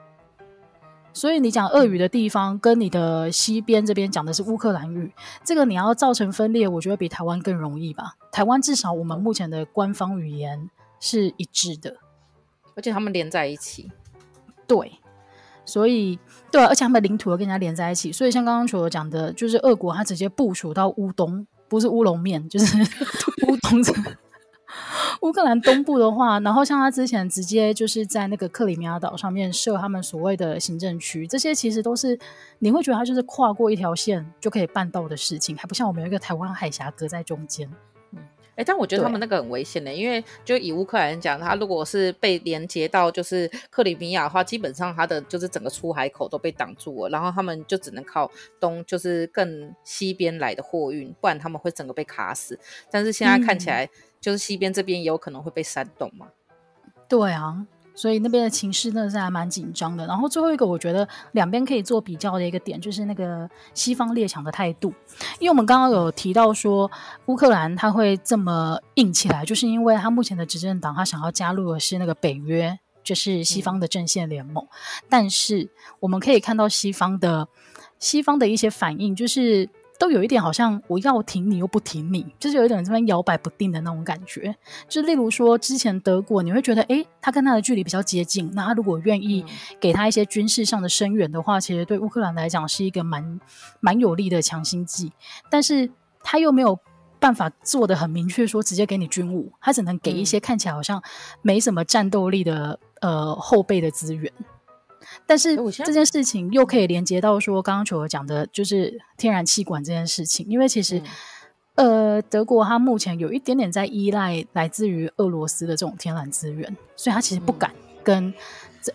[1.13, 8.15] 所以你讲俄语的地方跟你的西边这边讲的是乌克兰语，这个你要造成分裂，我觉得比台湾更容易吧。
[8.31, 11.97] 台湾至少我们目前的官方语言是一致的，
[12.75, 13.91] 而且他们连在一起，
[14.65, 14.93] 对。
[15.69, 16.17] 所以，
[16.51, 22.77] 对啊，而且他们领土又跟人家连在一起，所以像刚刚球球讲的，就是俄国他直接部署到乌东，不是乌龙面，就是
[23.47, 23.81] 乌东。
[25.21, 32.17] 乌克兰东部的话，然后像他之前直接就是在那个克里米亚岛上面设他们所谓的行政区，这些其实都是
[32.59, 37.69] 你会觉得他就是跨过一条线就可以办到的事情，还不像我们有一个台湾海峡隔在中间。
[38.59, 52.59] 哎，但我觉得他们那个很危险的，对因为就以乌克兰讲，他如果是被连接到就是克里米亚的话，基本上他的就是整个出海口都被挡住了，然后他们就只能靠东，就是更西边来的货运，不然他们会整个被卡死。
[52.91, 56.27] 但是现在看起来，嗯、就是西边这边也有可能会被煽动嘛。
[57.07, 57.65] 对啊。
[57.99, 60.07] 所以那边的情势真的是还蛮紧张的。
[60.07, 64.93] 然后最后一个，我觉得两边可以做比较的一个点，就是那个西方列强的态度。
[65.37, 66.89] 因为我们刚刚有提到说，
[67.25, 74.63] 乌克兰他会这么硬起来，就是因为他目前的执政党他想要加入的是那个北约，就是西方的阵线联盟。
[74.63, 74.69] 嗯、
[75.09, 77.49] 但是我们可以看到西方的
[77.99, 79.67] 西方的一些反应，就是。
[79.99, 84.55] 都有一点好像我要挺你又不挺你，就是有一点这边摇摆不定的那种感觉。
[84.87, 89.43] 就例如说，之前德国你会觉得，诶，他跟他的距离比较接近，那他如果愿意
[89.77, 93.39] 给他一些军事上的声援的话，其实对乌克兰来讲是一个蛮
[93.81, 95.11] 蛮有利的强心剂。
[95.51, 95.91] 但是
[96.23, 96.79] 他又没有
[97.19, 101.03] 办法做的很明确，说直接给你军务，他只能给一些看起来好像
[101.41, 104.31] 没什么战斗力的呃后备的资源。
[105.25, 110.99] 但是这件事情又可以连接到说，刚刚球儿讲的就是天然气管这件事情，因为其实，
[111.75, 117.71] 嗯、呃，德国它目前有一点点在依赖来自于俄罗斯的这种天然资源，所以它其实不敢
[118.03, 118.33] 跟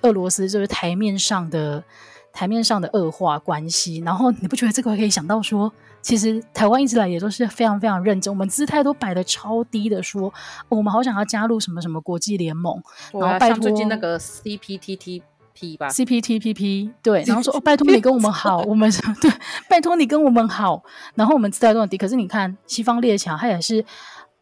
[0.02, 1.84] 俄罗斯就是台面上的
[2.32, 3.98] 台面上的恶化关系。
[3.98, 10.28] 然后你不觉得这个可以想到说，其实台湾一直来也都是非常非常认真，我们姿态都摆的超低的说，说、
[10.68, 12.82] 哦、我们好想要加入什么什么国际联盟，啊、
[13.12, 15.22] 然后拜托最近那个 CPTT。
[15.54, 18.90] P 吧，CPTPP 对，然后说哦，拜托你 跟我们好， 我们
[19.20, 19.30] 对，
[19.68, 20.82] 拜托你跟我们好，
[21.14, 21.96] 然后我们姿态都很低。
[21.96, 23.84] 可是你看西方列强，他也是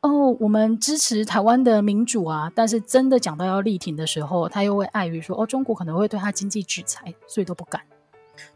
[0.01, 7.83] 哦，我们支持台湾的民主啊，但是真的讲到要力挺的时候，他又会碍于说哦，中国可能会对他经济制裁，所以都不敢。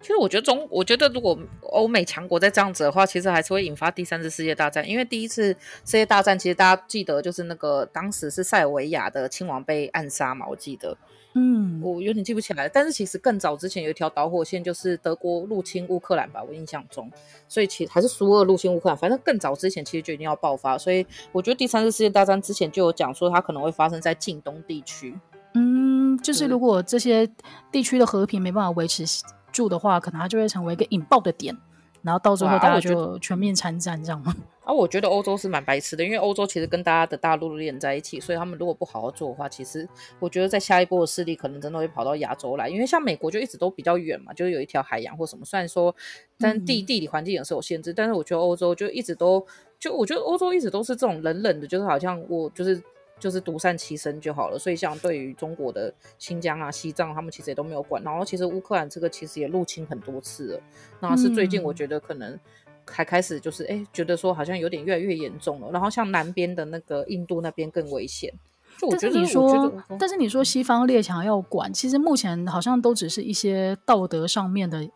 [0.01, 1.39] 其实我觉得中，我觉得如果
[1.71, 4.89] 欧美强国再这样子的话，其实还是会引发第三次世界大战。
[4.89, 5.49] 因为第一次
[5.85, 10.97] 世界大战，其实大家记得就是那个当时是塞尔维亚的亲王被暗杀嘛，我记得。
[11.39, 17.11] 嗯，我有点记不起来，但是其实更早之前有一条导火线，就是德国入侵乌克兰吧，我印象中，
[17.47, 25.15] 所以其实还是苏俄入侵乌克兰，反正更早之前其实就一定要爆发，所以我觉得第三次世界大战之前就有讲说它可能会发生在近东地区。
[25.53, 27.29] 嗯，就是如果这些
[27.71, 29.05] 地区的和平没办法维持
[29.53, 31.55] 住的话，可能它就会成为一个引爆的点。
[32.01, 34.33] 然后到最后大家就全面参战，这样吗？
[34.33, 45.45] 啊，我觉得欧洲是蛮白痴的，因为欧洲其实跟大家的大陆连在一起，所以他们如果不好好做的话，其实我觉得在下一波的势力可能真的会跑到亚洲来，因为像美国就一直都比较远嘛，就是有一条海洋或什么。
[45.45, 45.95] 虽然说，
[46.39, 49.47] 但地地理环境也是有限制，嗯、但是我觉得欧洲就一直都
[49.79, 52.83] 就我觉得欧洲一直都是这种冷冷的，就是好像我就是。
[53.19, 58.03] 就是独善其身就好了，所以像对于中国的新疆啊、西藏，他们其实也都没有管。
[58.03, 60.61] 然后其实乌克兰这个其实也入侵很多次了，
[61.01, 62.39] 那是最近我觉得可能
[62.87, 65.71] 还开始就是哎、嗯，觉得说好像有点越来越严重了。
[65.71, 68.33] 然后像南边的那个印度那边更危险。
[68.79, 74.89] 就我觉得但是你说，但是你说西方列强要管，其实目前好像都只是一些道德上面的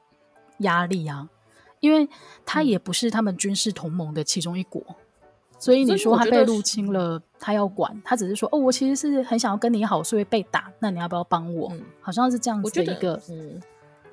[0.58, 1.28] 压力啊。
[1.80, 2.06] 因为
[2.44, 4.94] 他也不是他们军事同盟的其中一国，嗯、
[5.58, 11.70] 所以你说他被入侵了，他要管，他只是说哦，我其实是很想要跟你好，所以被打，那你要不要帮我？
[11.72, 13.58] 嗯、好像是这样子的一个，嗯。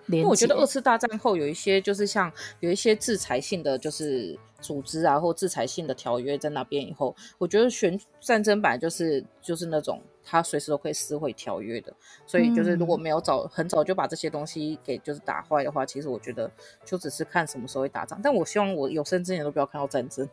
[0.10, 11.93] 因为我觉得二次大战后有一些就是像有一些制裁性的就是组织啊，或制裁性的条约在那边以后，我觉得选战争本来就是就是那种他随时都可以撕毁条约的，
[12.26, 16.50] 所以就是如果没有早很早就把这些东西给就是打坏的话，其实我觉得
[16.86, 18.20] 就只是看什么时候会打仗。
[18.24, 20.28] 但我希望我有生之年都不要看到战争，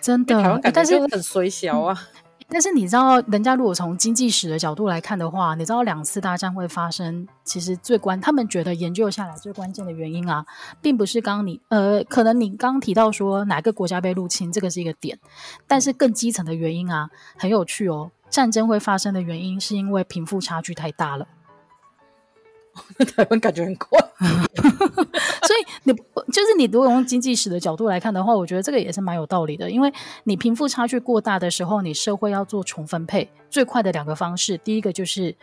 [0.00, 2.08] 真的，台湾感觉就是很衰小啊。
[2.52, 10.44] 但是你知道，人家如果从经济史的角度来看的话，你知道两次大战会发生，其实最关他们觉得研究下来最关键的原因啊，
[10.82, 15.18] 并不是刚你呃，可能你刚提到说哪个国家被入侵，这个是一个点，
[15.66, 17.08] 但是更基层的原因啊，
[17.38, 21.26] 很有趣哦，战争会发生的原因是因为贫富差距太大了。
[23.16, 23.98] 台湾感觉很快，
[25.84, 29.70] 你就是你，如果用经济史的角度来看的话，我觉得这个也是蛮有道理的。
[29.70, 29.92] 因为
[30.24, 35.34] 你贫富差距过大的时候，你社会要做重分配，最快的两个方式，第一个就是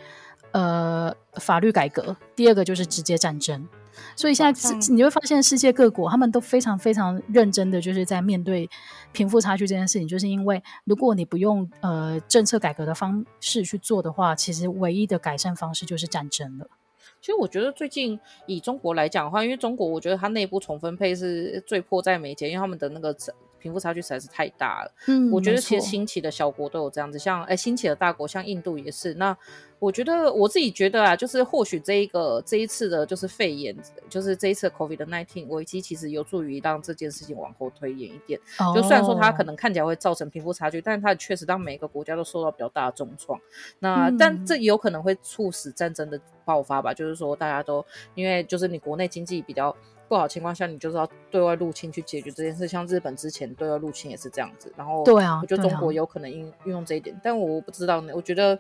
[0.52, 3.68] 呃法律改革，第二个就是直接战争。
[4.16, 8.70] 所以现在你会发现，世界各国他们都非常非常认真的，就是在面对
[9.12, 16.68] 贫富差距这件事情，就是因为如果你不用呃政策改革的方式去做的话，其实唯一的改善方式就是战争了。
[17.20, 23.14] 其实我觉得最近以中国来讲的话，因为中国我觉得它内部重分配是最迫在眉睫，因为他们的那个
[23.60, 24.92] 贫富差距实在是太大了。
[25.08, 29.14] 嗯，我觉得其实兴起的小国都有这样子，像哎兴起的大国像印度也是。
[29.16, 29.38] 那
[29.80, 33.76] 我觉得我自己觉得啊，就是或许这一个这一次的，就是肺炎，
[34.10, 38.40] 就是这一次的 COVID-19 危机，其实有助于让这件事情往后推延一点。
[38.58, 43.40] 哦、就虽然说它可能看起来会造成贫富差距，但是它确实让每个国家都受到比较大的重创。
[43.78, 46.92] 那、嗯、但这也有可能会促使战争的爆发吧？
[46.92, 49.76] 就是说大家都因为就是你国内经济比较
[50.08, 52.68] 不好的情况下，你就是要对外入侵去解决这件事。
[52.68, 54.72] 像日本之前对外入侵也是这样子。
[54.76, 58.14] 然后对啊，我觉得中国有可能运运用这一点，啊、但我不知道呢。
[58.16, 58.60] 我觉得。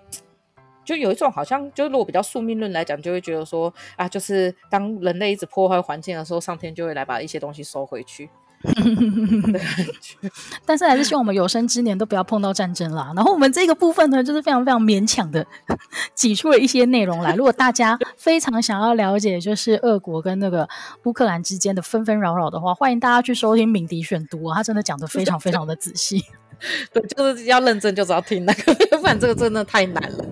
[0.85, 8.29] 就有一种好像，就如果比较宿命论来讲，就会觉得说啊，就是当人类一直破坏环境的时候，上天就会来把一些东西收回去。
[10.65, 13.13] 但是还是希望我们有生之年都不要碰到战争啦。
[13.15, 15.45] 然后我们这个部分呢，就是非常非常勉强的
[16.15, 17.35] 挤出了一些内容来。
[17.35, 20.67] 如果大家非常想要了解，就是俄国跟那个
[21.03, 26.25] 乌克兰之间的纷纷扰扰的话，欢迎大家去收听敏迪选读啊，他真的讲的非常非常的仔细。
[26.93, 30.25] 对，就是要认真，就是要听那个， 不然这个真的太难了。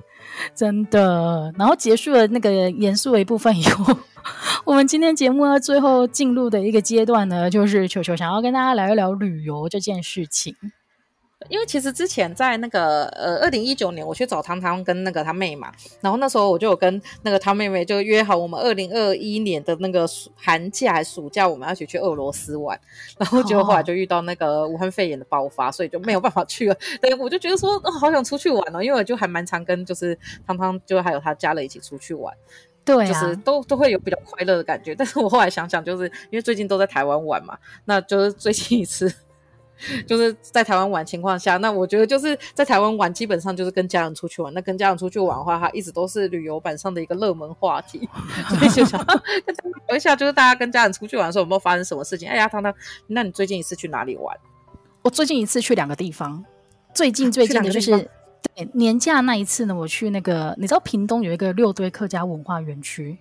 [0.54, 3.98] 真的，然后结束了那个严肃的一部分以后，
[4.66, 10.56] 我们今天节目呢，最后进入的一个阶段呢，就是球球想要跟大家聊一聊旅游这件事情。
[11.50, 15.72] 因为其实之前在那个呃二零一九年，我去找汤汤跟那个他妹嘛，
[16.02, 22.80] 然后那时候我就有跟那个他妹妹就约好，我们二零二一年的那个寒假还暑假，我们要一起去俄罗斯玩，
[23.20, 26.76] 然后结果后来就遇到那个武汉肺炎的爆发，所以就没有办法去了。
[27.02, 30.18] 对，我就觉得说，哦，好想出去玩哦，因为我就还蛮常跟就是
[30.48, 32.34] 汤汤就还有他家人一起出去玩，
[32.86, 34.96] 对啊，就是都都会有比较快乐的感觉。
[34.96, 39.14] 但是我后来想想，就是因为最近都在台湾玩嘛，那就是最近一次。
[40.08, 44.54] 就是在台湾玩情况下，那我觉得就是在台湾玩，基本上就是跟家人出去玩。
[44.54, 48.08] 那跟家人出去玩的话，它一直都是旅游版上的一个热门话题。
[48.50, 52.28] 所以就想跟大家聊一下，就是大家跟家人出去玩的时候有没有发生什么事情？
[52.30, 52.74] 哎呀，汤汤，
[53.08, 54.36] 那你最近一次去哪里玩？
[55.02, 56.44] 我最近一次去两个地方，
[56.94, 57.92] 最近最近的就是
[58.56, 63.18] 对年假那一次呢，我去那个你知道屏东有一个六堆客家文化园区，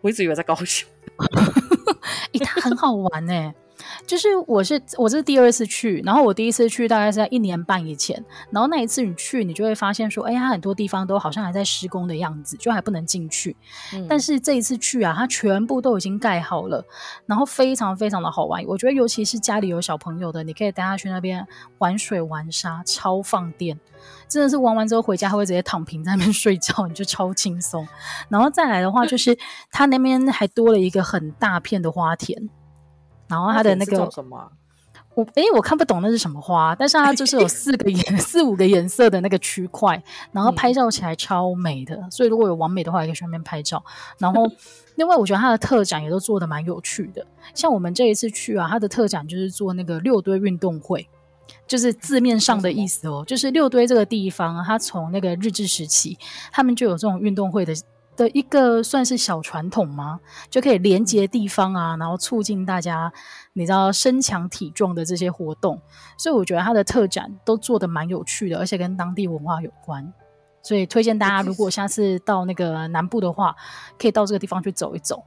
[0.00, 3.54] 我一直以为在高雄，哎、欸，它很好玩呢、欸。
[4.06, 13.56] 就是我是我这是第二次去，然后我第一次去大概是在一年半以前，然后那一次你去，你就会发现说，哎呀，很多地方都好像还在施工的样子，就还不能进去。
[13.94, 16.84] 嗯、但是这一次去啊，它全部都已经盖好了，
[17.26, 18.64] 然后非常非常的好玩。
[18.66, 21.46] 我觉得尤其是家里有小朋友的，你可以带他去那边
[21.78, 23.78] 玩水玩沙，超放电，
[24.28, 27.86] 真的是玩完之后回家还会直接躺平在那边睡觉，你就超轻松。
[28.28, 29.36] 然后再来的话，就是
[29.70, 32.50] 他那边还多了一个很大片的花田。
[33.30, 34.50] 然后它的那个什么，
[35.14, 43.82] 我哎，我看不懂那是什么花，但是它就是有 四个颜四五个颜色的那个区块，然后拍照起来超美的，嗯、所以如果有完美的话，也可以去那边拍照。
[44.18, 44.44] 然后
[44.96, 51.08] 另外，我觉得它的特展也都做的蛮有趣的，像我们这一次去啊，它的特展就是做那个六堆运动会，
[51.66, 56.18] 就是字面上的意思哦，就是六堆这个地方，它从那个日治时期，
[56.52, 57.74] 他们就有这种运动会的。
[58.20, 60.20] 的一个算是小传统吗？
[60.50, 63.10] 就可以连接地方啊，然后促进大家，
[63.54, 65.80] 你知道身强体壮的这些活动。
[66.18, 70.12] 所以我觉得它的特展都做得蛮有趣的，而且跟当地文化有关。
[70.62, 73.56] 所以推荐大家，如果下次到那个南部的话，
[73.98, 75.24] 可以到这个地方去走一走。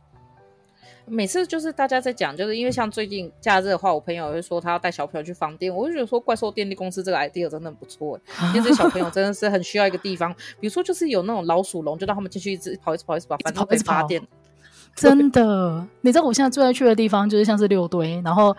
[1.05, 8.19] 每次就是大家在讲，就是因为像最近假日的话，我朋友会说他要带小朋友去放电，我就觉得说怪兽电力公司这个 idea 真的很不错，
[8.53, 14.21] 因为这小朋友真的是很需要一个地方，比如说就是有那种老鼠笼，就让他们进去一直跑，一直跑，一直跑，反正可以发电。
[14.95, 18.55] 真的，你知道我现在最爱去的地方就是像是六堆，然后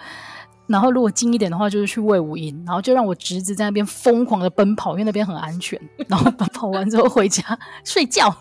[0.67, 7.43] 然后如果近一点的话就是去魏武营，然后就让我侄子在那边疯狂的奔跑，因为那边很安全，然后 奔跑完之后回家
[7.85, 8.35] 睡觉。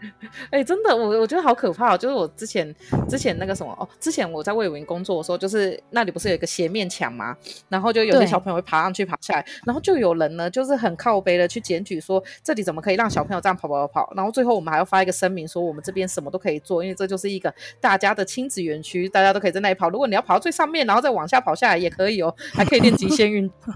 [0.50, 1.98] 哎、欸，真的，我我觉得好可怕哦！
[1.98, 2.74] 就是我之前
[3.08, 7.36] 之前那个什么哦，之前我在魏武营工作的时候，就是那里不是有一个斜面墙吗？
[7.68, 14.12] 然后就有些小朋友会爬上去爬下来，然后就有人呢，就是很靠背的去检举说，这里怎么可以让小朋友这样跑跑跑跑？
[14.16, 19.90] 然后最后我们还要发一个声明说，我们这边什么都可以做，因为这就是一个大家的亲子园区，大家都可以在那里跑。
[19.90, 23.74] 如果你要跑到最上面，然后再往下跑下来也可以哦，还可以练极限运动。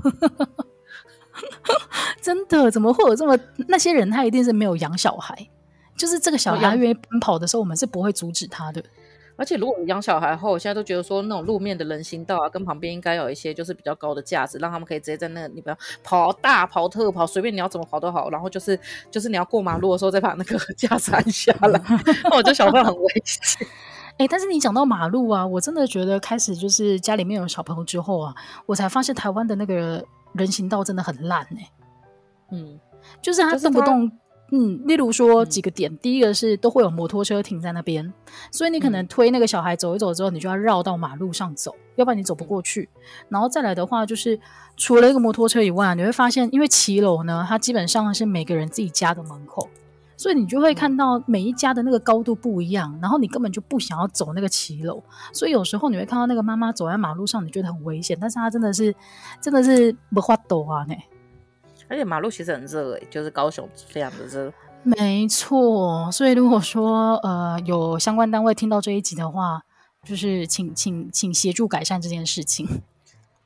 [2.23, 3.37] 真的，怎么会有这么
[3.69, 4.09] 那些人？
[4.09, 5.37] 他一定是没有养小孩。
[5.97, 8.83] 就是这个小孩愿意奔跑的时候，我们是不会阻止他的。
[9.37, 18.31] 而且，如果养小孩后，我现在都觉得说，那种路面的人行道啊，跟旁边应该有一些就是比较高的架子，让他们可以直接在那个，你不要跑大跑特跑，随便你要怎么跑都好。
[18.31, 18.79] 然后就是
[19.11, 21.83] 就是你要过马路的时候，再把那个架子按下来。
[22.23, 23.67] 那 我觉得小朋友很危险。
[24.15, 28.33] 哎、欸，但是你讲到马路啊，我真的觉得开始就是家里面有小朋友之后啊，
[28.67, 31.71] 我才发现台湾的那个人行道真的很烂哎、欸。
[32.53, 32.79] 嗯，
[33.21, 34.13] 就是他动不动。
[34.57, 38.13] 嗯，例如说几个点，嗯、第一个是都会有摩托车停在那边，
[38.53, 42.89] 所以你可能推那个小孩走一走之后，你就要绕到马路上走，要不然你走不过去。
[43.29, 44.39] 然后再来的话，就是
[44.77, 49.69] 除了一个摩托车以外，你会发现，因为骑楼呢，它基本上是每个人自己家的门口，
[50.17, 55.03] 所以你就会看到每一家的那个高度不一样，然后你根本就不想要走那个骑楼，
[55.33, 58.95] 所以有时候你会看到那个妈妈走在马路上，你觉得很危险，但是她真的是
[59.41, 60.95] 真的是不发抖啊呢。
[61.89, 64.53] 而且马路其实很热诶、欸，就是高雄非常的热。
[64.83, 69.63] 没错，所以如果说呃有相关单位听到这一集的话，
[70.05, 72.67] 就是请请请协助改善这件事情。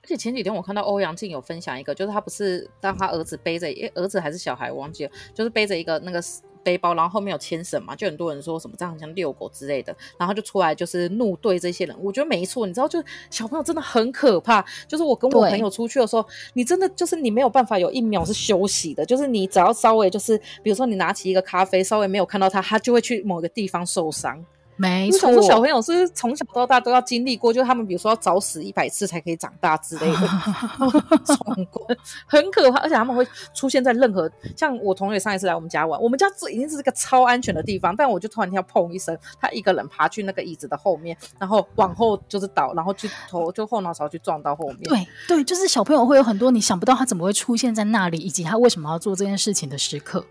[0.02, 6.22] 而且前几天我看到欧阳靖有分享一个，就是他不是让他儿子背着，诶儿子还是小孩我忘记了，就是背着一个那个。
[6.68, 11.96] 背包，然后后面有牵绳嘛，就很多人说什么这样很像遛狗之类的，然后就出来就是怒对这些人。
[11.98, 14.62] 我觉得没错，你知道，就小朋友真的很可怕。
[14.86, 24.44] 就是我跟我朋友出去的时候，你真的就是你没有办法有一秒是休息的，就是你只要稍微就是，比如说你拿起一个咖啡，稍微没有看到他，他就会去某个地方受伤。
[24.78, 27.52] 没错，小朋友是从小到大都要经历过？
[27.52, 30.16] 就是他们比如说要早死一百次才可以长大之类的
[31.26, 32.78] 闯关很可怕。
[32.78, 44.82] 而且他们会出现在任何像我同学上一次来我们家玩，我们家这已经是个超安全的地方，但我就突然听到砰一声，他一个人爬去那个椅子的后面，然后往后就是倒，然后去头就后脑勺去撞到后面。
[44.84, 50.24] 对对，就是小朋友会有很多你想不到他怎么会出现在那里，以及他为什么要做这件事情的时刻。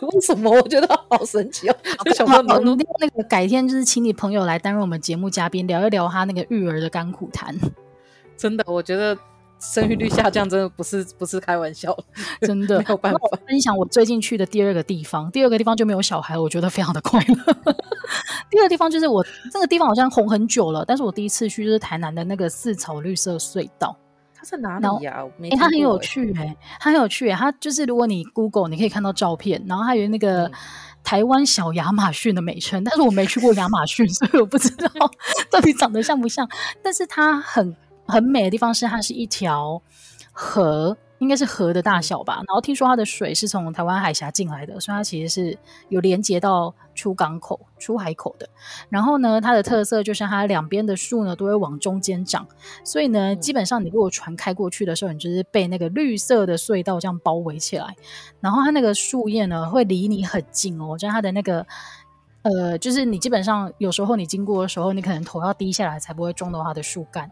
[0.12, 0.50] 为什么？
[0.50, 1.76] 我觉得好神奇哦！
[2.14, 7.54] 小朋友，那个改天就是请你朋友来担任我们节目嘉宾，聊一聊他那个育儿的甘苦谈。
[8.36, 9.16] 真的，我觉得
[9.60, 11.96] 生育率下降真的不是 不是开玩笑，
[12.42, 13.18] 真的没有办法。
[13.46, 17.74] 分享我最近去的第二个地方，第二个地方就没有小孩，我觉得非常的快乐。
[18.50, 23.96] 第二个地方就是我这个地方好像红很久了，但是我第一次去就是台南的那个四草绿色隧道。
[24.44, 25.24] 在哪里呀、啊？
[25.42, 30.50] 哎、欸，它很有趣哎、欸，它很有趣哎、欸，它就是如果你 Google，你可以看到照片，然后还有那个
[31.02, 34.88] 台湾小亚马逊的美称，但是我没去过亚马逊， 所以我不知道
[35.50, 36.48] 到底长得像不像。
[36.82, 37.74] 但是它很
[38.06, 39.80] 很美的地方是，它是一条
[40.32, 40.96] 河。
[41.24, 45.58] 应该是河的大小吧，然后听说它的水是从台湾海峡进来的，所以它其实是
[45.88, 48.46] 有连接到出港口、出海口的。
[48.90, 52.46] 然后呢，它的特色就是它两边的树呢都会往中间长，
[52.84, 57.96] 所以呢，基本上你如果船开过去的时候，你就是被那个绿色的隧道这样包围起来。
[58.40, 61.66] 然后它那个树叶呢会离你很近哦，就是它的那个
[62.42, 67.30] 呃，就是你基本上有时候你经过的时候，你可能头要低下来才不会撞到它的树干。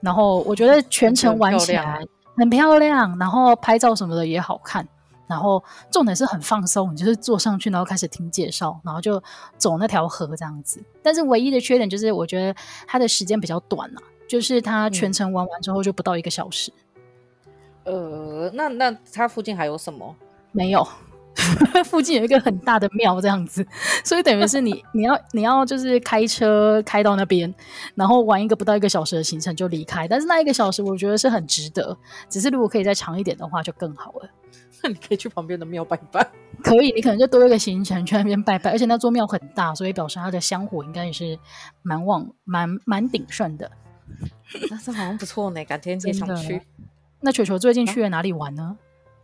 [0.00, 2.02] 然后我觉得全程玩起来。
[2.36, 4.86] 很漂亮，然后拍照什么的也好看，
[5.26, 9.22] 然后重点是很放松，你就是坐上去，然后开始听介绍，然后就
[9.56, 10.82] 走那条河这样子。
[11.02, 12.54] 但是唯一的缺点就是，我觉得
[12.86, 16.72] 它的时间比较短啊，就是它全程玩完之后就不到一个小时。
[17.84, 20.14] 嗯、呃，那那它附近还有什么？
[20.52, 20.86] 没有。
[21.84, 23.66] 附近有一个很大的庙，这样子，
[24.02, 27.52] 所以等于是你你要你要就是开车开到那边，
[27.94, 30.08] 然后玩一个不到一个小时的行程就离开。
[30.08, 31.96] 但是那一个小时我觉得是很值得，
[32.28, 34.30] 只是如果可以再长一点的话就更好了。
[34.82, 36.26] 那你可以去旁边的庙拜拜，
[36.62, 41.38] 可以，你可能就多一个行程去那边拜拜，而且那座庙很大，所以表示它的香火应该也是
[41.82, 43.70] 蛮旺、蛮蛮鼎盛的。
[44.70, 46.62] 那这好像不错呢，改天也想去。
[47.20, 48.76] 那球球最近去了哪里玩呢？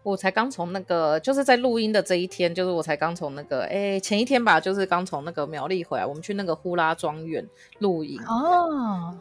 [0.02, 7.46] 我才刚从那个，就是在录音的这一天，就是我才刚从那个，哎，前一天吧，就是刚从那个苗栗回来，我们去那个呼啦庄园
[7.78, 9.16] 露营哦。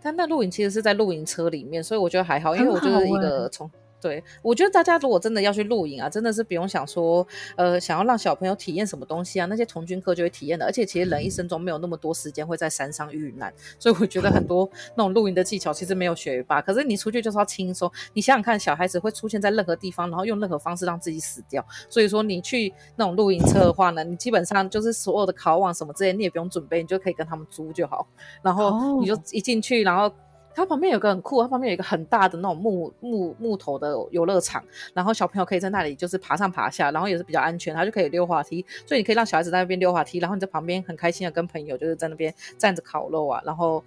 [0.00, 3.70] 但那露营其实是在露营车里面，所以我觉得还好，因为我就是一个从。
[4.02, 7.24] 对，我觉得大家如果真的要去露营啊，真的是不用想说，
[7.54, 10.66] 呃，想要让小朋友体验什么东西啊，那些童军课就会体验的。
[10.66, 16.60] 而且其实人一生中没有那么多时间会在山上遇难，所以我觉得很多那种露营的技巧其实没有学吧。
[16.60, 21.64] 可是你出去就是要轻松，你想想看，小孩子会出现在任何地方，然后用任何方式让自己死掉。
[21.88, 28.04] 所以说你去那种露营车的话呢，你基本上就是所有的烤网什么之类，你也不用准备，你就可以跟他们租就好。
[28.42, 30.12] 然后你就一进去，然后。
[30.54, 34.62] 它旁边有个很酷，它旁边有一个很大的那种木木木头的游乐场，
[34.94, 43.82] 然后小朋友可以在那里就是爬上爬下，然后也是比较安全，它就可以溜滑梯，所以你可以让小孩子在那边溜滑梯，然后你在旁边很开心的跟朋友就是在那边站着烤肉啊，然后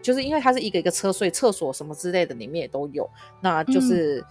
[0.00, 3.08] 就是因为它是一个一个车，所以厕所什么之类的里面也都有，
[3.40, 4.20] 那就是。
[4.20, 4.24] 嗯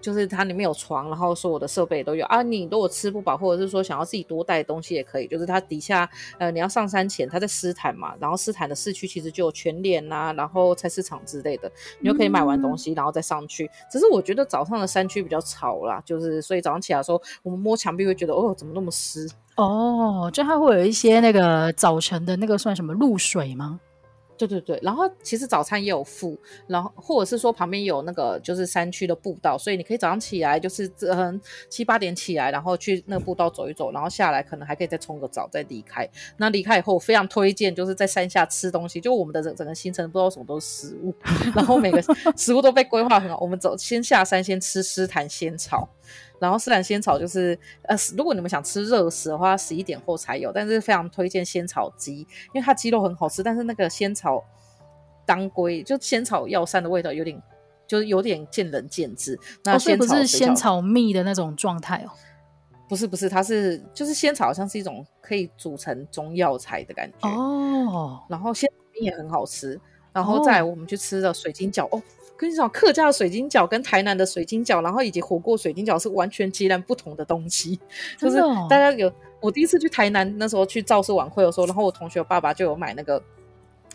[0.00, 2.42] 就是它里面有床，然后所有的设备都有啊。
[2.42, 5.26] 你如果吃不饱，或者是说想要自己多带东西也可以。
[5.26, 13.64] 就是它底下，呃，你要上山前，它在斯坦嘛，然后斯坦的市区其实就有全联啊，然后菜市场之类的，你就可以买完东西，然后再上去。
[13.66, 19.28] 嗯、只是我觉得早上的山区比较潮啦，就是所以早上起来的时候，我们摸墙壁会觉得哦，怎么那么湿？
[19.56, 23.80] 哦，就它会有一些那个早晨的那个算什么露水吗？
[24.38, 36.08] 对对对，然后其实早餐也有付，然后或者是说旁边有那个就是山区的步道，所以你可以早上起来就是嗯七八点起来，然后去那个步道走一走，然后下来可能还可以再冲个澡再离开。
[36.36, 41.14] 那离开以后我非常推荐就是在山下吃东西，就我们的整整个行程不知道什么都是食物，
[41.54, 42.02] 然后每个
[42.36, 43.38] 食物都被规划很好。
[43.40, 45.88] 我们走先下山先吃狮潭仙草。
[46.38, 54.44] 然后狮潭仙草就是，呃，如果你们想吃热食的话，十一点后才有，但是非常推荐仙草鸡，因为它鸡肉很好吃，但是那个仙草
[55.24, 57.42] 当归就仙草药膳的味道有点，
[57.86, 59.38] 就是有点见仁见智。
[59.64, 62.10] 那仙草、哦、不是仙草蜜的那种状态哦？
[62.88, 68.22] 不是不是，它是就是仙草好像是一种可以煮成中药材的感觉哦。
[68.28, 69.80] 然后仙草蜜也很好吃，
[70.12, 71.96] 然后再我们去吃的水晶饺哦。
[71.96, 72.02] 哦
[72.36, 77.78] 跟你讲，客家的水晶饺跟台南的水晶饺，然后以及火锅水晶饺是完全截然不同的东西。
[77.82, 79.10] 哦、就是大家有
[79.40, 83.22] 我第一次去台南那时候去造势晚会的时候，然后我同学爸爸就有买那个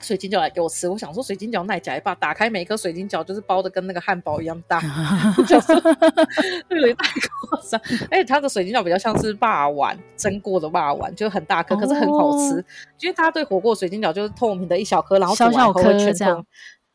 [0.01, 0.89] 水晶饺来给我吃。
[0.89, 4.81] 我想说水晶饺耐假一把，打开每一颗水晶饺就是包的跟那个汉堡一样大，
[5.47, 5.73] 就是
[6.69, 7.79] 有点太夸张。
[8.09, 12.55] 而且它的水晶饺比较像是霸丸蒸过的霸丸，就很大颗，可是很好吃。
[12.55, 12.63] 哦、
[13.01, 16.43] 因为大家对火锅水晶饺就是透明的一小颗，然后煮完以后会全透。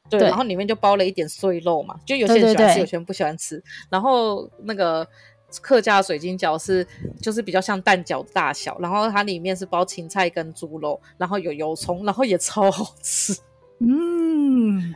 [0.08, 3.62] 对，然后里面就包了一点碎肉嘛，就有些人喜欢吃，有些人不喜欢吃。
[3.90, 5.06] 然后那个
[5.60, 6.86] 客家的水晶饺是
[7.20, 13.36] 就是比较像蛋饺的大小，然后它里面是包芹菜跟猪肉，然后有油葱，然后也超好吃。
[13.80, 14.94] 嗯。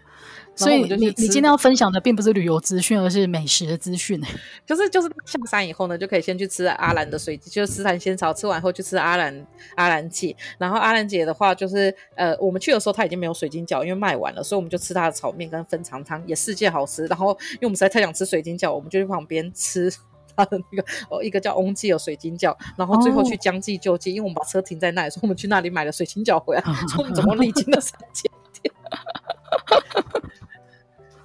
[0.64, 4.20] 所以你你今天要分享的并不是旅游资讯，而是美食的资讯。
[4.66, 8.34] 就是就是下山以后呢，就可以先去吃阿兰的水，就是狮潭仙草。
[8.34, 10.36] 吃完后去吃阿兰阿兰姐。
[10.58, 17.06] 然后阿兰姐的话，就是呃，我们去的时候她已经没有水晶饺，因为卖完了，所以我们就吃她的炒面跟分肠汤，也世界好吃。
[17.06, 19.90] 然后因为我们实在太想吃水晶饺，我们就去旁边吃
[20.36, 22.56] 她的那个哦，一个叫翁记的水晶饺。
[22.76, 26.62] 然后最后去将计就计，因为我们把车停在那里，所以我们去那里买了水晶饺回来。
[26.88, 28.30] 所以我们总共历经了三间
[28.62, 28.72] 店。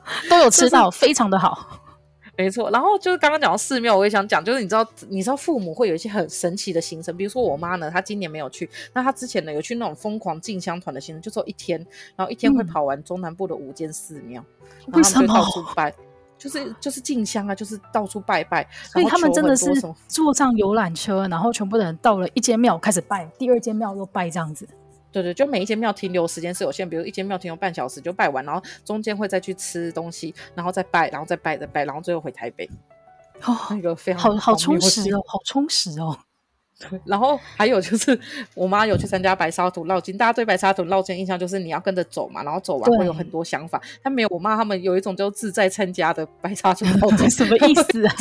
[0.30, 1.82] 都有吃到，非常的好，
[2.38, 2.70] 没错。
[2.70, 11.86] 然后就是刚刚讲到寺庙，我也想讲，就是你知道，你知道父母会有一些很神奇的行程，比如说我妈呢，她今年没有去，那她之前呢有去那种疯狂进香团的行程，就说一天，
[12.16, 14.44] 然后一天会跑完中南部的五间寺庙，
[14.88, 15.94] 嗯、然后他们就到处拜，
[16.38, 18.68] 就是就是进香啊，就是到处拜拜。
[18.92, 19.66] 所以他们真的是
[20.08, 24.68] 坐上游览车，然后全部的人到了一间庙开始拜，第二间庙又拜这样子。
[25.16, 32.70] 对对，就每一间庙停留时间是有限，比如一间庙停留半小时就拜完，然后中间会再去吃东西，然后再拜，然后再拜再拜，然后最后回台北。
[33.44, 36.20] 哦，那个非常好好充实哦，好充实哦。
[37.06, 38.20] 然后还有就是，
[38.54, 43.82] 我妈有去参加白沙土绕境，大家对白沙土绕境印象就是你要跟着走嘛，然后走完会有很多想法。
[44.04, 48.14] 但没有我妈他们有一种就自在参加的白沙土绕境， 什么意思啊？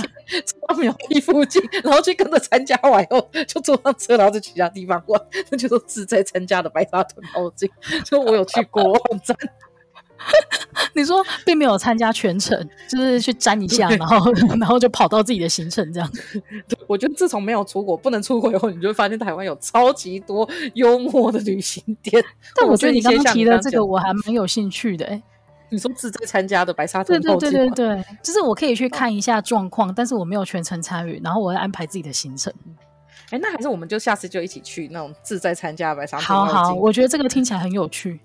[0.69, 7.69] 到苗栗附近，然后去跟着参加完以后，就坐上车，然后就去其他地方玩，那就是自在参加的白沙土绕境。
[8.07, 9.37] 就我有去过网站。
[10.95, 12.57] 你说并没有参加全程，
[12.89, 16.11] 就是去沾一下，然后然后就跑到自己的行程这样。
[16.13, 16.43] 子，
[16.87, 22.25] 我觉得自从没有出国，不能出国以后，你就会发现台湾有超级多幽默的旅行点。
[22.57, 25.05] 但我觉得你刚刚提的这个我还蛮有兴趣的。
[25.07, 25.23] 哎，
[25.69, 32.53] 你说自在参加的白沙屯，对对对对对，就是我可以去看一下状况，但是我没有全程参与，然后我会安排自己的行程。
[33.31, 36.27] 哎，那还是我们就下次就一起去那种自在参加白沙屯。
[36.27, 38.21] 好好，我觉得这个听起来很有趣。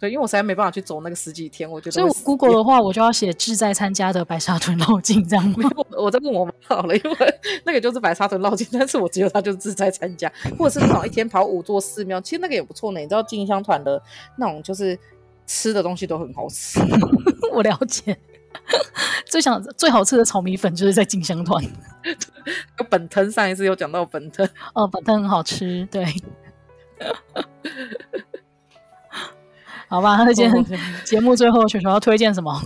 [0.00, 1.90] 对，因为我实在没办法去走那个十几天，我觉得。
[1.90, 5.44] 所以我 Google 的话，我就要写志在参加的白沙屯绕境这样。
[5.58, 7.16] 没有，我在问我妈好了，因为
[7.64, 13.00] 那个就是白沙屯绕境，但是我只有他就是志在参加，或者是那种一天跑五座寺庙，其实那个也不错呢。
[13.00, 14.02] 你知道进香团的
[14.38, 14.98] 那种就是
[15.46, 16.80] 吃的东西都很好吃，
[17.52, 18.16] 我了解。
[19.26, 21.62] 最想最好吃的炒米粉就是在进香团。
[22.78, 26.06] 有本藤上一次有讲到本藤哦，本藤很好吃，对。
[29.90, 30.64] 好吧，那今天
[31.04, 32.62] 节目最后，球球要推荐什么？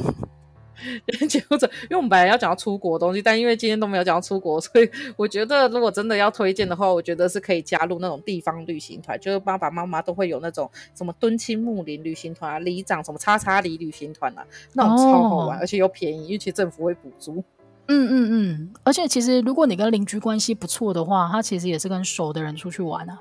[1.27, 14.45] 节目者，因为我们本来要讲到出国的东西，但因为今天都没有讲到出国，所以我觉得如果真的要推荐的话，我觉得是可以加入那种地方旅行团，就是爸爸妈妈都会有那种什么敦亲睦邻旅行团啊，里长什么叉叉里旅行团啊，
[14.75, 17.43] 那种超好玩，哦、而且又便宜，因为其实政府会补助。
[17.89, 23.19] 嗯嗯嗯，而且其实如果你跟邻居关系不错的话，他其实也是跟熟的人出去玩啊。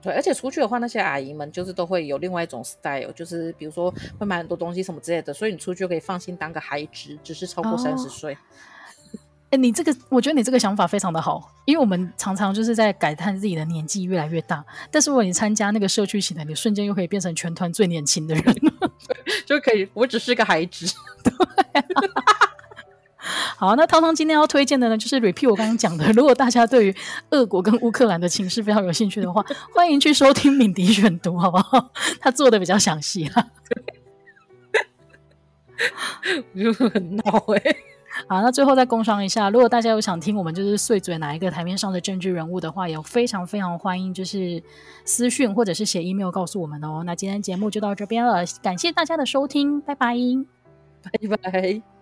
[0.00, 8.36] 对，而且出去的话，那些阿姨们就是都会有另外一种 style，就是比如说会买很多东西什么之类的，所以你出去可以放心当个孩子，只是超过三十岁。
[9.50, 18.44] 哎、哦，你这个，我觉得你这个想法非常的好，因为我们常常就是在感叹自己的年纪越来越大，但是如果你参加那个社区型的，你瞬间又可以变成全团最年轻的人，
[19.46, 20.86] 就可以，我只是个孩子。
[21.24, 21.32] 对
[23.56, 26.10] 好，那涛涛今天要推荐的呢，就是 repeat 我刚刚讲的。
[26.12, 26.94] 如果大家对于
[27.30, 31.90] 俄国跟乌克兰的情势非常有兴趣的话， 欢迎去收听敏迪选读，好不好？
[32.20, 33.46] 他做的比较详细啊。
[36.54, 37.22] 我就很闹
[37.54, 37.76] 哎。
[38.26, 44.60] 好，那最后再工商一下，如果大家有想听我们就是碎嘴哪一个台面上的政治人物的话，也非常非常欢迎，就是
[45.04, 47.04] 私讯或者是写 email 告诉我们哦。
[47.06, 50.16] 那今天节目就到这边了，感谢大家的收听，拜拜，
[51.30, 51.97] 拜拜。